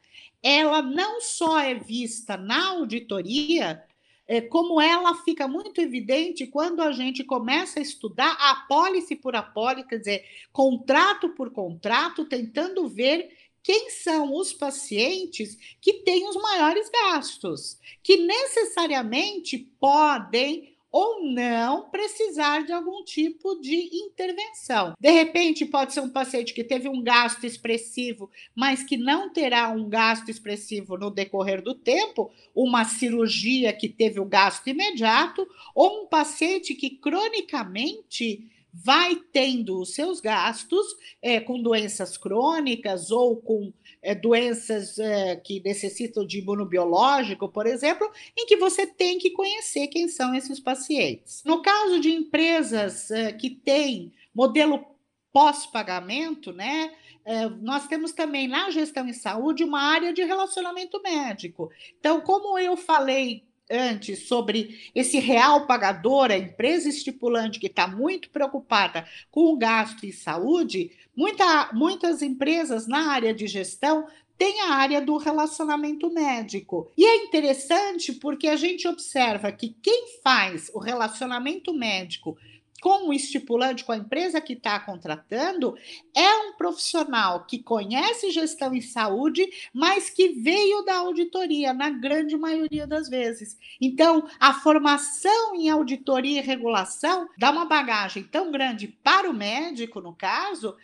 ela 0.42 0.80
não 0.80 1.20
só 1.20 1.58
é 1.58 1.74
vista 1.74 2.36
na 2.36 2.68
auditoria, 2.68 3.82
é, 4.26 4.40
como 4.40 4.80
ela 4.80 5.14
fica 5.24 5.48
muito 5.48 5.80
evidente 5.80 6.46
quando 6.46 6.80
a 6.80 6.92
gente 6.92 7.24
começa 7.24 7.80
a 7.80 7.82
estudar 7.82 8.30
apólice 8.38 9.16
por 9.16 9.34
apólice, 9.34 9.88
quer 9.88 9.98
dizer, 9.98 10.24
contrato 10.52 11.30
por 11.30 11.50
contrato, 11.50 12.24
tentando 12.24 12.88
ver 12.88 13.36
quem 13.62 13.90
são 13.90 14.34
os 14.34 14.52
pacientes 14.52 15.56
que 15.80 15.94
têm 16.04 16.28
os 16.28 16.36
maiores 16.36 16.88
gastos, 16.90 17.78
que 18.02 18.16
necessariamente 18.16 19.58
podem 19.78 20.70
ou 20.92 21.22
não 21.24 21.88
precisar 21.88 22.64
de 22.64 22.72
algum 22.72 23.04
tipo 23.04 23.54
de 23.60 23.90
intervenção. 24.04 24.94
De 24.98 25.10
repente, 25.10 25.64
pode 25.64 25.94
ser 25.94 26.00
um 26.00 26.08
paciente 26.08 26.52
que 26.52 26.64
teve 26.64 26.88
um 26.88 27.00
gasto 27.02 27.44
expressivo, 27.44 28.28
mas 28.54 28.82
que 28.82 28.96
não 28.96 29.32
terá 29.32 29.68
um 29.68 29.88
gasto 29.88 30.28
expressivo 30.30 30.98
no 30.98 31.10
decorrer 31.10 31.62
do 31.62 31.74
tempo, 31.74 32.30
uma 32.54 32.84
cirurgia 32.84 33.72
que 33.72 33.88
teve 33.88 34.18
o 34.18 34.24
gasto 34.24 34.66
imediato, 34.68 35.46
ou 35.74 36.02
um 36.02 36.06
paciente 36.06 36.74
que 36.74 36.90
cronicamente 36.90 38.50
vai 38.72 39.16
tendo 39.32 39.80
os 39.80 39.94
seus 39.94 40.20
gastos 40.20 40.86
é, 41.20 41.40
com 41.40 41.60
doenças 41.60 42.16
crônicas 42.16 43.10
ou 43.10 43.36
com 43.36 43.72
é, 44.02 44.14
doenças 44.14 44.98
é, 44.98 45.36
que 45.36 45.60
necessitam 45.64 46.26
de 46.26 46.38
imunobiológico, 46.38 47.48
por 47.48 47.66
exemplo, 47.66 48.10
em 48.38 48.46
que 48.46 48.56
você 48.56 48.86
tem 48.86 49.18
que 49.18 49.30
conhecer 49.30 49.88
quem 49.88 50.08
são 50.08 50.34
esses 50.34 50.60
pacientes. 50.60 51.42
No 51.44 51.62
caso 51.62 52.00
de 52.00 52.10
empresas 52.10 53.10
é, 53.10 53.32
que 53.32 53.50
têm 53.50 54.12
modelo 54.34 54.84
pós-pagamento, 55.32 56.52
né? 56.52 56.92
É, 57.24 57.48
nós 57.48 57.86
temos 57.86 58.12
também 58.12 58.48
na 58.48 58.70
gestão 58.70 59.06
em 59.06 59.12
saúde 59.12 59.62
uma 59.62 59.80
área 59.80 60.12
de 60.12 60.24
relacionamento 60.24 61.00
médico. 61.02 61.70
Então, 61.98 62.20
como 62.20 62.58
eu 62.58 62.76
falei 62.76 63.44
antes 63.70 64.26
sobre 64.26 64.90
esse 64.94 65.18
real 65.18 65.66
pagador, 65.66 66.30
a 66.30 66.38
empresa 66.38 66.88
estipulante 66.88 67.60
que 67.60 67.68
está 67.68 67.86
muito 67.86 68.28
preocupada 68.30 69.06
com 69.30 69.52
o 69.52 69.56
gasto 69.56 70.04
em 70.04 70.12
saúde, 70.12 70.90
muita, 71.14 71.70
muitas 71.72 72.22
empresas 72.22 72.86
na 72.86 73.10
área 73.10 73.32
de 73.32 73.46
gestão 73.46 74.06
têm 74.36 74.62
a 74.62 74.70
área 74.70 75.02
do 75.02 75.18
relacionamento 75.18 76.10
médico. 76.10 76.90
E 76.96 77.04
é 77.04 77.24
interessante 77.24 78.12
porque 78.14 78.48
a 78.48 78.56
gente 78.56 78.88
observa 78.88 79.52
que 79.52 79.76
quem 79.82 80.18
faz 80.24 80.70
o 80.72 80.78
relacionamento 80.78 81.74
médico 81.74 82.38
com 82.80 83.08
o 83.08 83.12
estipulante, 83.12 83.84
com 83.84 83.92
a 83.92 83.96
empresa 83.96 84.40
que 84.40 84.54
está 84.54 84.80
contratando, 84.80 85.76
é 86.14 86.34
um 86.46 86.54
profissional 86.54 87.44
que 87.44 87.62
conhece 87.62 88.30
gestão 88.30 88.74
em 88.74 88.80
saúde, 88.80 89.48
mas 89.72 90.10
que 90.10 90.30
veio 90.30 90.82
da 90.82 90.96
auditoria, 90.98 91.72
na 91.72 91.90
grande 91.90 92.36
maioria 92.36 92.86
das 92.86 93.08
vezes. 93.08 93.58
Então, 93.80 94.26
a 94.38 94.54
formação 94.54 95.54
em 95.54 95.68
auditoria 95.68 96.40
e 96.40 96.44
regulação 96.44 97.28
dá 97.36 97.50
uma 97.50 97.66
bagagem 97.66 98.22
tão 98.24 98.50
grande 98.50 98.88
para 98.88 99.28
o 99.28 99.34
médico, 99.34 100.00
no 100.00 100.14
caso, 100.14 100.76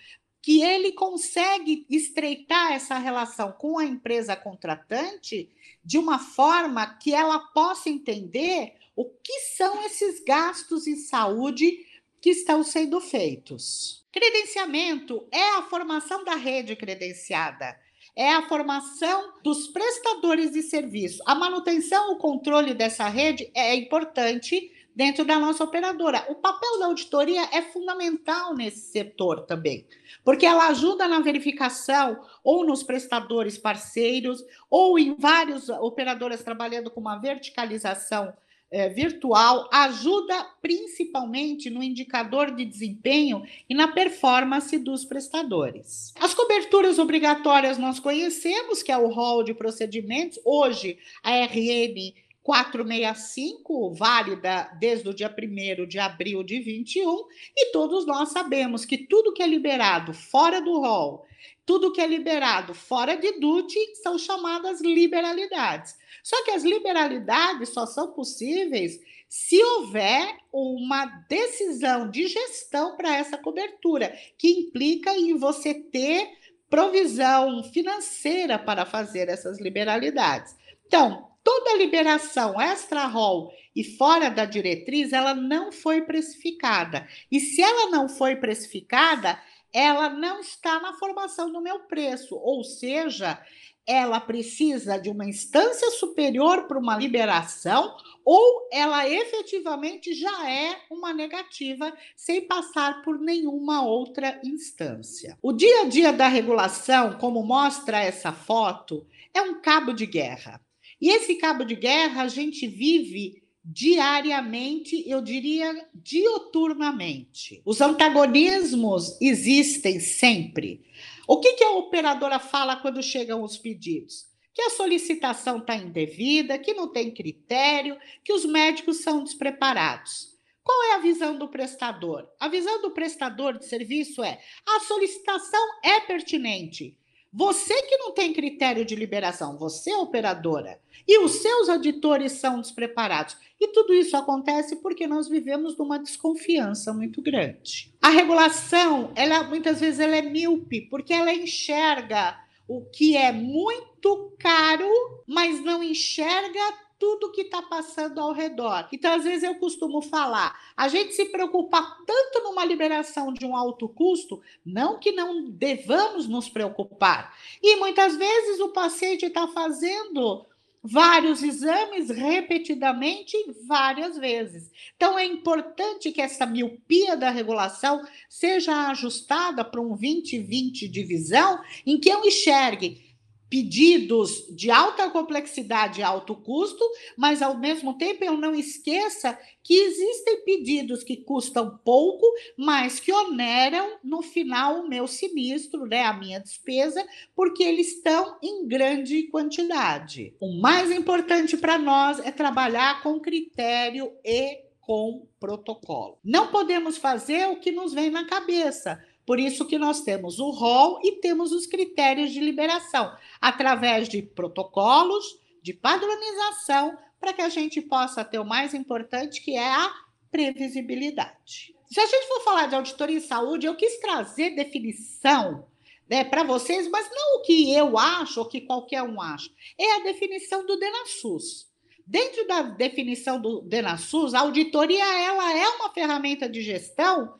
que 0.42 0.62
ele 0.62 0.92
consegue 0.92 1.84
estreitar 1.90 2.72
essa 2.72 2.98
relação 2.98 3.50
com 3.52 3.78
a 3.78 3.84
empresa 3.84 4.36
contratante 4.36 5.50
de 5.84 5.98
uma 5.98 6.18
forma 6.18 6.86
que 6.98 7.12
ela 7.12 7.38
possa 7.38 7.88
entender 7.88 8.74
o 8.94 9.04
que 9.04 9.40
são 9.56 9.84
esses 9.84 10.24
gastos 10.24 10.86
em 10.86 10.96
saúde 10.96 11.85
que 12.26 12.30
estão 12.30 12.64
sendo 12.64 13.00
feitos. 13.00 14.04
Credenciamento 14.10 15.28
é 15.30 15.58
a 15.58 15.62
formação 15.62 16.24
da 16.24 16.34
rede 16.34 16.74
credenciada 16.74 17.78
é 18.16 18.32
a 18.32 18.48
formação 18.48 19.34
dos 19.44 19.68
prestadores 19.68 20.50
de 20.50 20.62
serviço. 20.62 21.22
A 21.26 21.34
manutenção, 21.34 22.12
o 22.12 22.16
controle 22.16 22.72
dessa 22.72 23.06
rede 23.08 23.50
é 23.54 23.74
importante 23.74 24.72
dentro 24.94 25.22
da 25.22 25.38
nossa 25.38 25.62
operadora. 25.62 26.24
O 26.30 26.36
papel 26.36 26.78
da 26.78 26.86
auditoria 26.86 27.42
é 27.52 27.60
fundamental 27.60 28.54
nesse 28.54 28.90
setor 28.90 29.42
também, 29.42 29.86
porque 30.24 30.46
ela 30.46 30.68
ajuda 30.68 31.06
na 31.06 31.20
verificação 31.20 32.18
ou 32.42 32.64
nos 32.64 32.82
prestadores 32.82 33.58
parceiros 33.58 34.42
ou 34.70 34.98
em 34.98 35.14
várias 35.14 35.68
operadoras 35.68 36.42
trabalhando 36.42 36.90
com 36.90 37.00
uma 37.00 37.18
verticalização 37.18 38.32
é, 38.70 38.88
virtual 38.88 39.68
ajuda 39.72 40.44
principalmente 40.60 41.70
no 41.70 41.82
indicador 41.82 42.50
de 42.54 42.64
desempenho 42.64 43.44
e 43.68 43.74
na 43.74 43.88
performance 43.88 44.76
dos 44.78 45.04
prestadores. 45.04 46.12
As 46.20 46.34
coberturas 46.34 46.98
obrigatórias 46.98 47.78
nós 47.78 48.00
conhecemos, 48.00 48.82
que 48.82 48.90
é 48.90 48.98
o 48.98 49.08
rol 49.08 49.42
de 49.42 49.54
procedimentos. 49.54 50.38
Hoje, 50.44 50.98
a 51.22 51.30
RN 51.46 52.14
465, 52.42 53.92
válida 53.94 54.70
desde 54.78 55.08
o 55.08 55.14
dia 55.14 55.28
1 55.28 55.84
de 55.84 55.98
abril 55.98 56.44
de 56.44 56.60
21, 56.60 57.24
e 57.56 57.72
todos 57.72 58.06
nós 58.06 58.30
sabemos 58.30 58.84
que 58.84 58.96
tudo 58.96 59.32
que 59.32 59.42
é 59.42 59.46
liberado 59.48 60.14
fora 60.14 60.60
do 60.60 60.78
rol, 60.78 61.26
tudo 61.66 61.92
que 61.92 62.00
é 62.00 62.06
liberado 62.06 62.72
fora 62.72 63.16
de 63.16 63.40
DUT 63.40 63.74
são 64.02 64.16
chamadas 64.16 64.80
liberalidades. 64.80 65.96
Só 66.22 66.44
que 66.44 66.52
as 66.52 66.62
liberalidades 66.62 67.70
só 67.70 67.84
são 67.84 68.12
possíveis 68.12 69.00
se 69.28 69.60
houver 69.60 70.36
uma 70.52 71.06
decisão 71.28 72.08
de 72.08 72.28
gestão 72.28 72.96
para 72.96 73.16
essa 73.16 73.36
cobertura, 73.36 74.16
que 74.38 74.48
implica 74.48 75.12
em 75.12 75.36
você 75.36 75.74
ter 75.74 76.30
provisão 76.70 77.62
financeira 77.64 78.58
para 78.58 78.86
fazer 78.86 79.28
essas 79.28 79.60
liberalidades. 79.60 80.54
Então, 80.86 81.28
toda 81.42 81.76
liberação 81.76 82.60
extra-rol 82.60 83.52
e 83.74 83.84
fora 83.84 84.28
da 84.30 84.44
diretriz, 84.44 85.12
ela 85.12 85.34
não 85.34 85.70
foi 85.70 86.02
precificada. 86.02 87.06
E 87.30 87.38
se 87.40 87.60
ela 87.60 87.90
não 87.90 88.08
foi 88.08 88.36
precificada, 88.36 89.40
ela 89.76 90.08
não 90.08 90.40
está 90.40 90.80
na 90.80 90.94
formação 90.94 91.52
do 91.52 91.60
meu 91.60 91.80
preço, 91.80 92.34
ou 92.34 92.64
seja, 92.64 93.38
ela 93.86 94.18
precisa 94.18 94.96
de 94.96 95.10
uma 95.10 95.26
instância 95.26 95.90
superior 95.90 96.66
para 96.66 96.78
uma 96.78 96.96
liberação 96.96 97.94
ou 98.24 98.68
ela 98.72 99.06
efetivamente 99.06 100.14
já 100.14 100.50
é 100.50 100.80
uma 100.90 101.12
negativa 101.12 101.94
sem 102.16 102.40
passar 102.40 103.02
por 103.02 103.18
nenhuma 103.20 103.86
outra 103.86 104.40
instância. 104.42 105.36
O 105.42 105.52
dia 105.52 105.82
a 105.82 105.84
dia 105.84 106.10
da 106.10 106.26
regulação, 106.26 107.18
como 107.18 107.44
mostra 107.44 107.98
essa 107.98 108.32
foto, 108.32 109.06
é 109.34 109.42
um 109.42 109.60
cabo 109.60 109.92
de 109.92 110.06
guerra. 110.06 110.58
E 110.98 111.10
esse 111.10 111.34
cabo 111.34 111.64
de 111.64 111.76
guerra 111.76 112.22
a 112.22 112.28
gente 112.28 112.66
vive 112.66 113.45
diariamente, 113.68 115.02
eu 115.08 115.20
diria 115.20 115.88
dioturnamente. 115.92 117.60
Os 117.64 117.80
antagonismos 117.80 119.20
existem 119.20 119.98
sempre. 119.98 120.86
O 121.26 121.40
que, 121.40 121.54
que 121.54 121.64
a 121.64 121.72
operadora 121.72 122.38
fala 122.38 122.76
quando 122.76 123.02
chegam 123.02 123.42
os 123.42 123.58
pedidos? 123.58 124.26
Que 124.54 124.62
a 124.62 124.70
solicitação 124.70 125.58
está 125.58 125.74
indevida, 125.74 126.58
que 126.58 126.74
não 126.74 126.92
tem 126.92 127.10
critério, 127.12 127.98
que 128.22 128.32
os 128.32 128.44
médicos 128.44 128.98
são 128.98 129.24
despreparados. 129.24 130.36
Qual 130.62 130.84
é 130.84 130.94
a 130.94 131.00
visão 131.00 131.36
do 131.36 131.48
prestador? 131.48 132.26
A 132.38 132.48
visão 132.48 132.80
do 132.80 132.92
prestador 132.92 133.58
de 133.58 133.66
serviço 133.66 134.22
é: 134.22 134.40
a 134.64 134.80
solicitação 134.80 135.60
é 135.84 136.00
pertinente, 136.00 136.96
você 137.38 137.82
que 137.82 137.98
não 137.98 138.12
tem 138.12 138.32
critério 138.32 138.82
de 138.82 138.96
liberação, 138.96 139.58
você 139.58 139.90
é 139.90 139.96
operadora, 139.98 140.80
e 141.06 141.18
os 141.18 141.32
seus 141.32 141.68
auditores 141.68 142.32
são 142.32 142.62
despreparados. 142.62 143.36
E 143.60 143.68
tudo 143.68 143.92
isso 143.92 144.16
acontece 144.16 144.76
porque 144.76 145.06
nós 145.06 145.28
vivemos 145.28 145.76
numa 145.76 145.98
desconfiança 145.98 146.94
muito 146.94 147.20
grande. 147.20 147.92
A 148.00 148.08
regulação, 148.08 149.12
ela 149.14 149.42
muitas 149.44 149.80
vezes 149.80 150.00
ela 150.00 150.16
é 150.16 150.22
míope, 150.22 150.88
porque 150.88 151.12
ela 151.12 151.30
enxerga 151.30 152.40
o 152.66 152.80
que 152.86 153.14
é 153.14 153.30
muito 153.32 154.34
caro, 154.38 154.90
mas 155.26 155.62
não 155.62 155.82
enxerga 155.82 156.85
tudo 156.98 157.32
que 157.32 157.42
está 157.42 157.62
passando 157.62 158.20
ao 158.20 158.32
redor. 158.32 158.88
Então, 158.92 159.14
às 159.14 159.24
vezes, 159.24 159.42
eu 159.42 159.54
costumo 159.56 160.00
falar: 160.02 160.58
a 160.76 160.88
gente 160.88 161.14
se 161.14 161.26
preocupa 161.26 161.80
tanto 162.06 162.42
numa 162.42 162.64
liberação 162.64 163.32
de 163.32 163.44
um 163.44 163.56
alto 163.56 163.88
custo, 163.88 164.40
não 164.64 164.98
que 164.98 165.12
não 165.12 165.50
devamos 165.50 166.26
nos 166.26 166.48
preocupar. 166.48 167.34
E 167.62 167.76
muitas 167.76 168.16
vezes 168.16 168.60
o 168.60 168.68
paciente 168.68 169.26
está 169.26 169.46
fazendo 169.48 170.46
vários 170.86 171.42
exames 171.42 172.10
repetidamente 172.10 173.36
várias 173.66 174.16
vezes. 174.16 174.70
Então 174.96 175.18
é 175.18 175.24
importante 175.24 176.12
que 176.12 176.22
essa 176.22 176.46
miopia 176.46 177.16
da 177.16 177.30
regulação 177.30 178.06
seja 178.28 178.88
ajustada 178.90 179.64
para 179.64 179.80
um 179.80 179.96
20-20 179.96 180.88
de 180.88 181.02
visão 181.02 181.60
em 181.84 181.98
que 181.98 182.08
eu 182.08 182.24
enxergue 182.24 183.05
pedidos 183.48 184.44
de 184.54 184.70
alta 184.70 185.08
complexidade 185.10 186.00
e 186.00 186.02
alto 186.02 186.34
custo, 186.34 186.84
mas 187.16 187.42
ao 187.42 187.56
mesmo 187.56 187.96
tempo 187.96 188.24
eu 188.24 188.36
não 188.36 188.54
esqueça 188.54 189.38
que 189.62 189.74
existem 189.74 190.44
pedidos 190.44 191.02
que 191.02 191.16
custam 191.16 191.78
pouco, 191.84 192.26
mas 192.56 193.00
que 193.00 193.12
oneram 193.12 193.98
no 194.02 194.22
final 194.22 194.80
o 194.80 194.88
meu 194.88 195.06
sinistro, 195.06 195.86
né, 195.86 196.04
a 196.04 196.12
minha 196.12 196.40
despesa, 196.40 197.04
porque 197.34 197.62
eles 197.62 197.94
estão 197.94 198.38
em 198.42 198.66
grande 198.66 199.24
quantidade. 199.24 200.34
O 200.40 200.60
mais 200.60 200.90
importante 200.90 201.56
para 201.56 201.78
nós 201.78 202.18
é 202.20 202.30
trabalhar 202.30 203.02
com 203.02 203.20
critério 203.20 204.12
e 204.24 204.66
com 204.80 205.26
protocolo. 205.40 206.18
Não 206.24 206.48
podemos 206.48 206.96
fazer 206.96 207.48
o 207.48 207.58
que 207.58 207.72
nos 207.72 207.92
vem 207.92 208.08
na 208.08 208.24
cabeça 208.24 209.02
por 209.26 209.40
isso 209.40 209.66
que 209.66 209.76
nós 209.76 210.02
temos 210.02 210.38
o 210.38 210.50
rol 210.50 211.00
e 211.02 211.16
temos 211.16 211.50
os 211.50 211.66
critérios 211.66 212.30
de 212.30 212.40
liberação, 212.40 213.14
através 213.40 214.08
de 214.08 214.22
protocolos, 214.22 215.40
de 215.60 215.74
padronização, 215.74 216.96
para 217.18 217.32
que 217.32 217.42
a 217.42 217.48
gente 217.48 217.82
possa 217.82 218.24
ter 218.24 218.38
o 218.38 218.44
mais 218.44 218.72
importante, 218.72 219.42
que 219.42 219.56
é 219.56 219.66
a 219.66 219.92
previsibilidade. 220.30 221.74
Se 221.90 222.00
a 222.00 222.06
gente 222.06 222.28
for 222.28 222.44
falar 222.44 222.66
de 222.66 222.76
auditoria 222.76 223.16
em 223.16 223.20
saúde, 223.20 223.66
eu 223.66 223.74
quis 223.74 223.98
trazer 223.98 224.50
definição 224.50 225.66
né, 226.08 226.22
para 226.22 226.44
vocês, 226.44 226.88
mas 226.88 227.10
não 227.10 227.40
o 227.40 227.42
que 227.42 227.72
eu 227.72 227.98
acho 227.98 228.40
ou 228.40 228.46
que 228.46 228.60
qualquer 228.60 229.02
um 229.02 229.20
acha, 229.20 229.50
é 229.76 229.96
a 229.96 230.04
definição 230.04 230.64
do 230.64 230.78
DenaSUS. 230.78 231.66
Dentro 232.06 232.46
da 232.46 232.62
definição 232.62 233.40
do 233.40 233.60
DenaSUS, 233.62 234.34
a 234.34 234.40
auditoria 234.40 235.04
ela 235.04 235.58
é 235.58 235.68
uma 235.70 235.92
ferramenta 235.92 236.48
de 236.48 236.62
gestão 236.62 237.34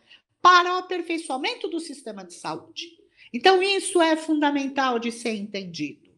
para 0.46 0.76
o 0.76 0.78
aperfeiçoamento 0.78 1.66
do 1.66 1.80
sistema 1.80 2.24
de 2.24 2.34
saúde. 2.34 2.96
Então, 3.34 3.60
isso 3.60 4.00
é 4.00 4.14
fundamental 4.14 4.96
de 4.96 5.10
ser 5.10 5.34
entendido. 5.34 6.08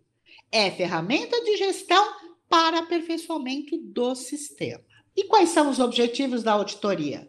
É 0.52 0.70
ferramenta 0.70 1.42
de 1.42 1.56
gestão 1.56 2.06
para 2.46 2.80
aperfeiçoamento 2.80 3.78
do 3.78 4.14
sistema. 4.14 4.84
E 5.16 5.24
quais 5.24 5.48
são 5.48 5.70
os 5.70 5.78
objetivos 5.78 6.42
da 6.42 6.52
auditoria? 6.52 7.26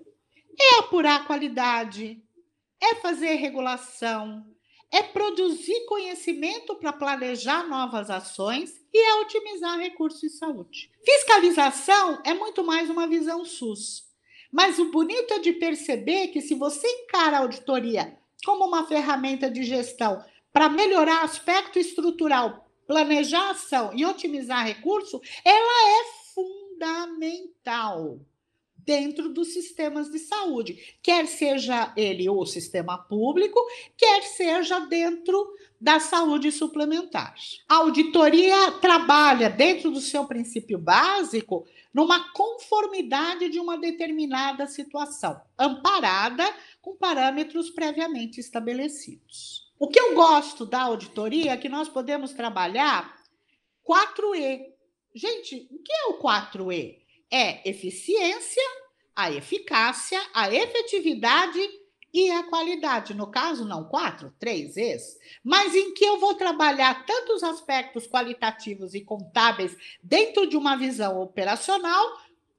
É 0.59 0.79
apurar 0.79 1.21
a 1.21 1.23
qualidade, 1.23 2.21
é 2.81 2.95
fazer 2.95 3.35
regulação, 3.35 4.45
é 4.91 5.01
produzir 5.01 5.85
conhecimento 5.85 6.75
para 6.75 6.91
planejar 6.91 7.65
novas 7.65 8.09
ações 8.09 8.73
e 8.93 8.97
é 8.97 9.21
otimizar 9.21 9.79
recursos 9.79 10.19
de 10.19 10.31
saúde. 10.31 10.91
Fiscalização 11.05 12.21
é 12.25 12.33
muito 12.33 12.62
mais 12.62 12.89
uma 12.89 13.07
visão 13.07 13.45
SUS. 13.45 14.08
Mas 14.51 14.79
o 14.79 14.91
bonito 14.91 15.33
é 15.33 15.39
de 15.39 15.53
perceber 15.53 16.27
que 16.29 16.41
se 16.41 16.55
você 16.55 16.88
encara 16.88 17.38
a 17.38 17.39
auditoria 17.41 18.17
como 18.43 18.65
uma 18.65 18.88
ferramenta 18.88 19.49
de 19.49 19.63
gestão 19.63 20.23
para 20.51 20.69
melhorar 20.69 21.23
aspecto 21.23 21.77
estrutural, 21.77 22.69
planejar 22.88 23.51
ação 23.51 23.91
e 23.93 24.05
otimizar 24.05 24.65
recurso, 24.65 25.21
ela 25.45 25.99
é 25.99 26.03
fundamental 26.33 28.19
dentro 28.77 29.29
dos 29.29 29.53
sistemas 29.53 30.09
de 30.09 30.17
saúde, 30.17 30.97
quer 31.03 31.27
seja 31.27 31.93
ele 31.95 32.27
o 32.27 32.43
sistema 32.45 32.97
público, 32.97 33.59
quer 33.95 34.23
seja 34.23 34.79
dentro 34.79 35.47
da 35.79 35.99
saúde 35.99 36.51
suplementar. 36.51 37.35
A 37.67 37.75
auditoria 37.75 38.71
trabalha 38.81 39.47
dentro 39.47 39.91
do 39.91 40.01
seu 40.01 40.25
princípio 40.25 40.79
básico 40.79 41.67
numa 41.93 42.32
conformidade 42.34 43.49
de 43.49 43.60
uma 43.60 43.78
determinada 43.78 44.67
situação, 44.67 45.41
amparada 45.58 46.43
com 46.82 46.95
parâmetros 46.95 47.69
previamente 47.69 48.39
estabelecidos. 48.39 49.69
O 49.80 49.88
que 49.88 49.99
eu 49.99 50.13
gosto 50.13 50.65
da 50.65 50.82
auditoria 50.82 51.54
é 51.54 51.58
que 51.58 51.69
nós 51.69 51.88
podemos 51.88 52.34
trabalhar 52.34 53.15
4E. 53.88 54.65
Gente, 55.15 55.67
o 55.71 55.80
que 55.82 55.91
é 55.91 56.06
o 56.08 56.19
4E? 56.19 56.97
É 57.32 57.69
eficiência, 57.69 58.63
a 59.15 59.32
eficácia, 59.32 60.21
a 60.34 60.54
efetividade 60.54 61.60
e 62.13 62.29
a 62.31 62.43
qualidade. 62.43 63.13
No 63.13 63.27
caso, 63.27 63.65
não 63.65 63.85
quatro, 63.85 64.33
três 64.39 64.75
vezes, 64.75 65.17
mas 65.43 65.75
em 65.75 65.93
que 65.93 66.03
eu 66.03 66.19
vou 66.19 66.33
trabalhar 66.35 67.05
tantos 67.05 67.43
aspectos 67.43 68.07
qualitativos 68.07 68.93
e 68.93 69.01
contábeis 69.01 69.75
dentro 70.03 70.47
de 70.47 70.57
uma 70.57 70.75
visão 70.75 71.21
operacional, 71.21 72.17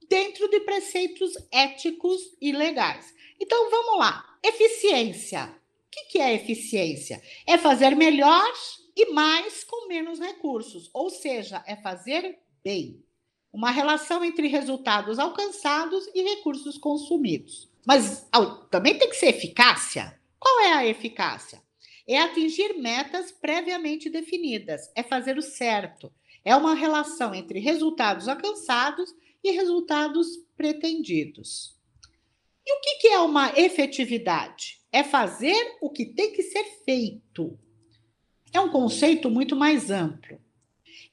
dentro 0.08 0.48
de 0.48 0.60
preceitos 0.60 1.32
éticos 1.52 2.20
e 2.40 2.52
legais. 2.52 3.14
Então, 3.38 3.70
vamos 3.70 3.98
lá. 3.98 4.24
Eficiência. 4.42 5.54
O 5.86 6.08
que 6.10 6.18
é 6.18 6.34
eficiência? 6.34 7.22
É 7.46 7.58
fazer 7.58 7.96
melhor 7.96 8.52
e 8.96 9.12
mais 9.12 9.64
com 9.64 9.88
menos 9.88 10.18
recursos, 10.18 10.90
ou 10.92 11.10
seja, 11.10 11.62
é 11.66 11.76
fazer 11.76 12.38
bem. 12.62 13.02
Uma 13.52 13.70
relação 13.70 14.24
entre 14.24 14.46
resultados 14.46 15.18
alcançados 15.18 16.08
e 16.14 16.22
recursos 16.22 16.78
consumidos. 16.78 17.68
Mas 17.84 18.28
também 18.70 18.96
tem 18.96 19.08
que 19.08 19.16
ser 19.16 19.26
eficácia. 19.26 20.18
Qual 20.38 20.60
é 20.60 20.72
a 20.72 20.86
eficácia? 20.86 21.60
É 22.06 22.20
atingir 22.20 22.74
metas 22.74 23.32
previamente 23.32 24.08
definidas, 24.08 24.90
é 24.94 25.02
fazer 25.02 25.36
o 25.36 25.42
certo. 25.42 26.12
É 26.44 26.54
uma 26.54 26.74
relação 26.74 27.34
entre 27.34 27.58
resultados 27.58 28.28
alcançados 28.28 29.14
e 29.42 29.50
resultados 29.50 30.26
pretendidos. 30.56 31.76
E 32.64 32.72
o 32.72 32.80
que 33.00 33.08
é 33.08 33.18
uma 33.18 33.52
efetividade? 33.58 34.80
É 34.92 35.02
fazer 35.02 35.76
o 35.80 35.90
que 35.90 36.06
tem 36.06 36.32
que 36.32 36.42
ser 36.42 36.64
feito. 36.84 37.58
É 38.52 38.60
um 38.60 38.70
conceito 38.70 39.30
muito 39.30 39.56
mais 39.56 39.90
amplo 39.90 40.40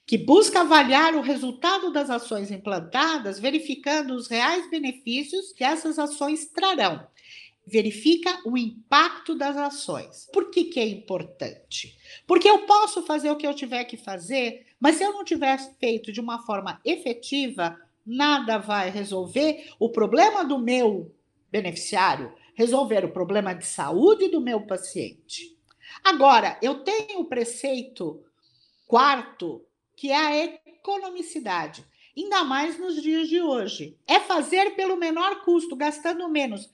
que 0.08 0.17
busca 0.17 0.62
avaliar 0.62 1.15
o 1.15 1.22
resultado 1.22 1.91
das 1.91 2.10
ações 2.10 2.50
implantadas, 2.50 3.41
verificando 3.41 4.15
os 4.15 4.30
reais 4.30 4.70
benefícios 4.70 5.52
que 5.52 5.65
essas 5.65 6.00
ações 6.00 6.46
trarão. 6.46 7.06
Verifica 7.65 8.39
o 8.46 8.58
impacto 8.58 9.36
das 9.36 9.58
ações. 9.58 10.30
Por 10.32 10.50
que, 10.50 10.63
que 10.63 10.80
é 10.80 10.88
importante? 10.88 11.98
Porque 12.26 12.50
eu 12.50 12.60
posso 12.60 13.04
fazer 13.04 13.30
o 13.30 13.36
que 13.36 13.46
eu 13.46 13.54
tiver 13.54 13.84
que 13.84 13.98
fazer, 13.98 14.65
mas 14.80 14.96
se 14.96 15.04
eu 15.04 15.12
não 15.12 15.26
tiver 15.26 15.58
feito 15.78 16.10
de 16.13 16.22
uma 16.22 16.39
forma 16.46 16.80
efetiva, 16.86 17.78
nada 18.06 18.58
vai 18.58 18.89
resolver 18.89 19.70
o 19.78 19.89
problema 19.89 20.46
do 20.46 20.58
meu 20.58 21.13
beneficiário, 21.52 22.34
resolver 22.56 23.04
o 23.04 23.12
problema 23.12 23.54
de 23.54 23.65
saúde 23.65 24.30
do 24.30 24.39
meu 24.39 24.62
paciente. 24.62 25.58
Agora, 26.02 26.58
eu 26.62 26.76
tenho 26.76 27.20
o 27.20 27.26
preceito 27.26 28.24
quarto 28.88 29.67
que 29.98 30.12
é 30.12 30.16
a 30.16 30.46
economicidade, 30.68 31.84
ainda 32.16 32.44
mais 32.44 32.80
nos 32.80 33.02
dias 33.02 33.28
de 33.28 33.42
hoje. 33.42 33.98
É 34.08 34.20
fazer 34.20 34.76
pelo 34.76 34.96
menor 34.96 35.44
custo, 35.44 35.76
gastando 35.76 36.30
menos. 36.30 36.70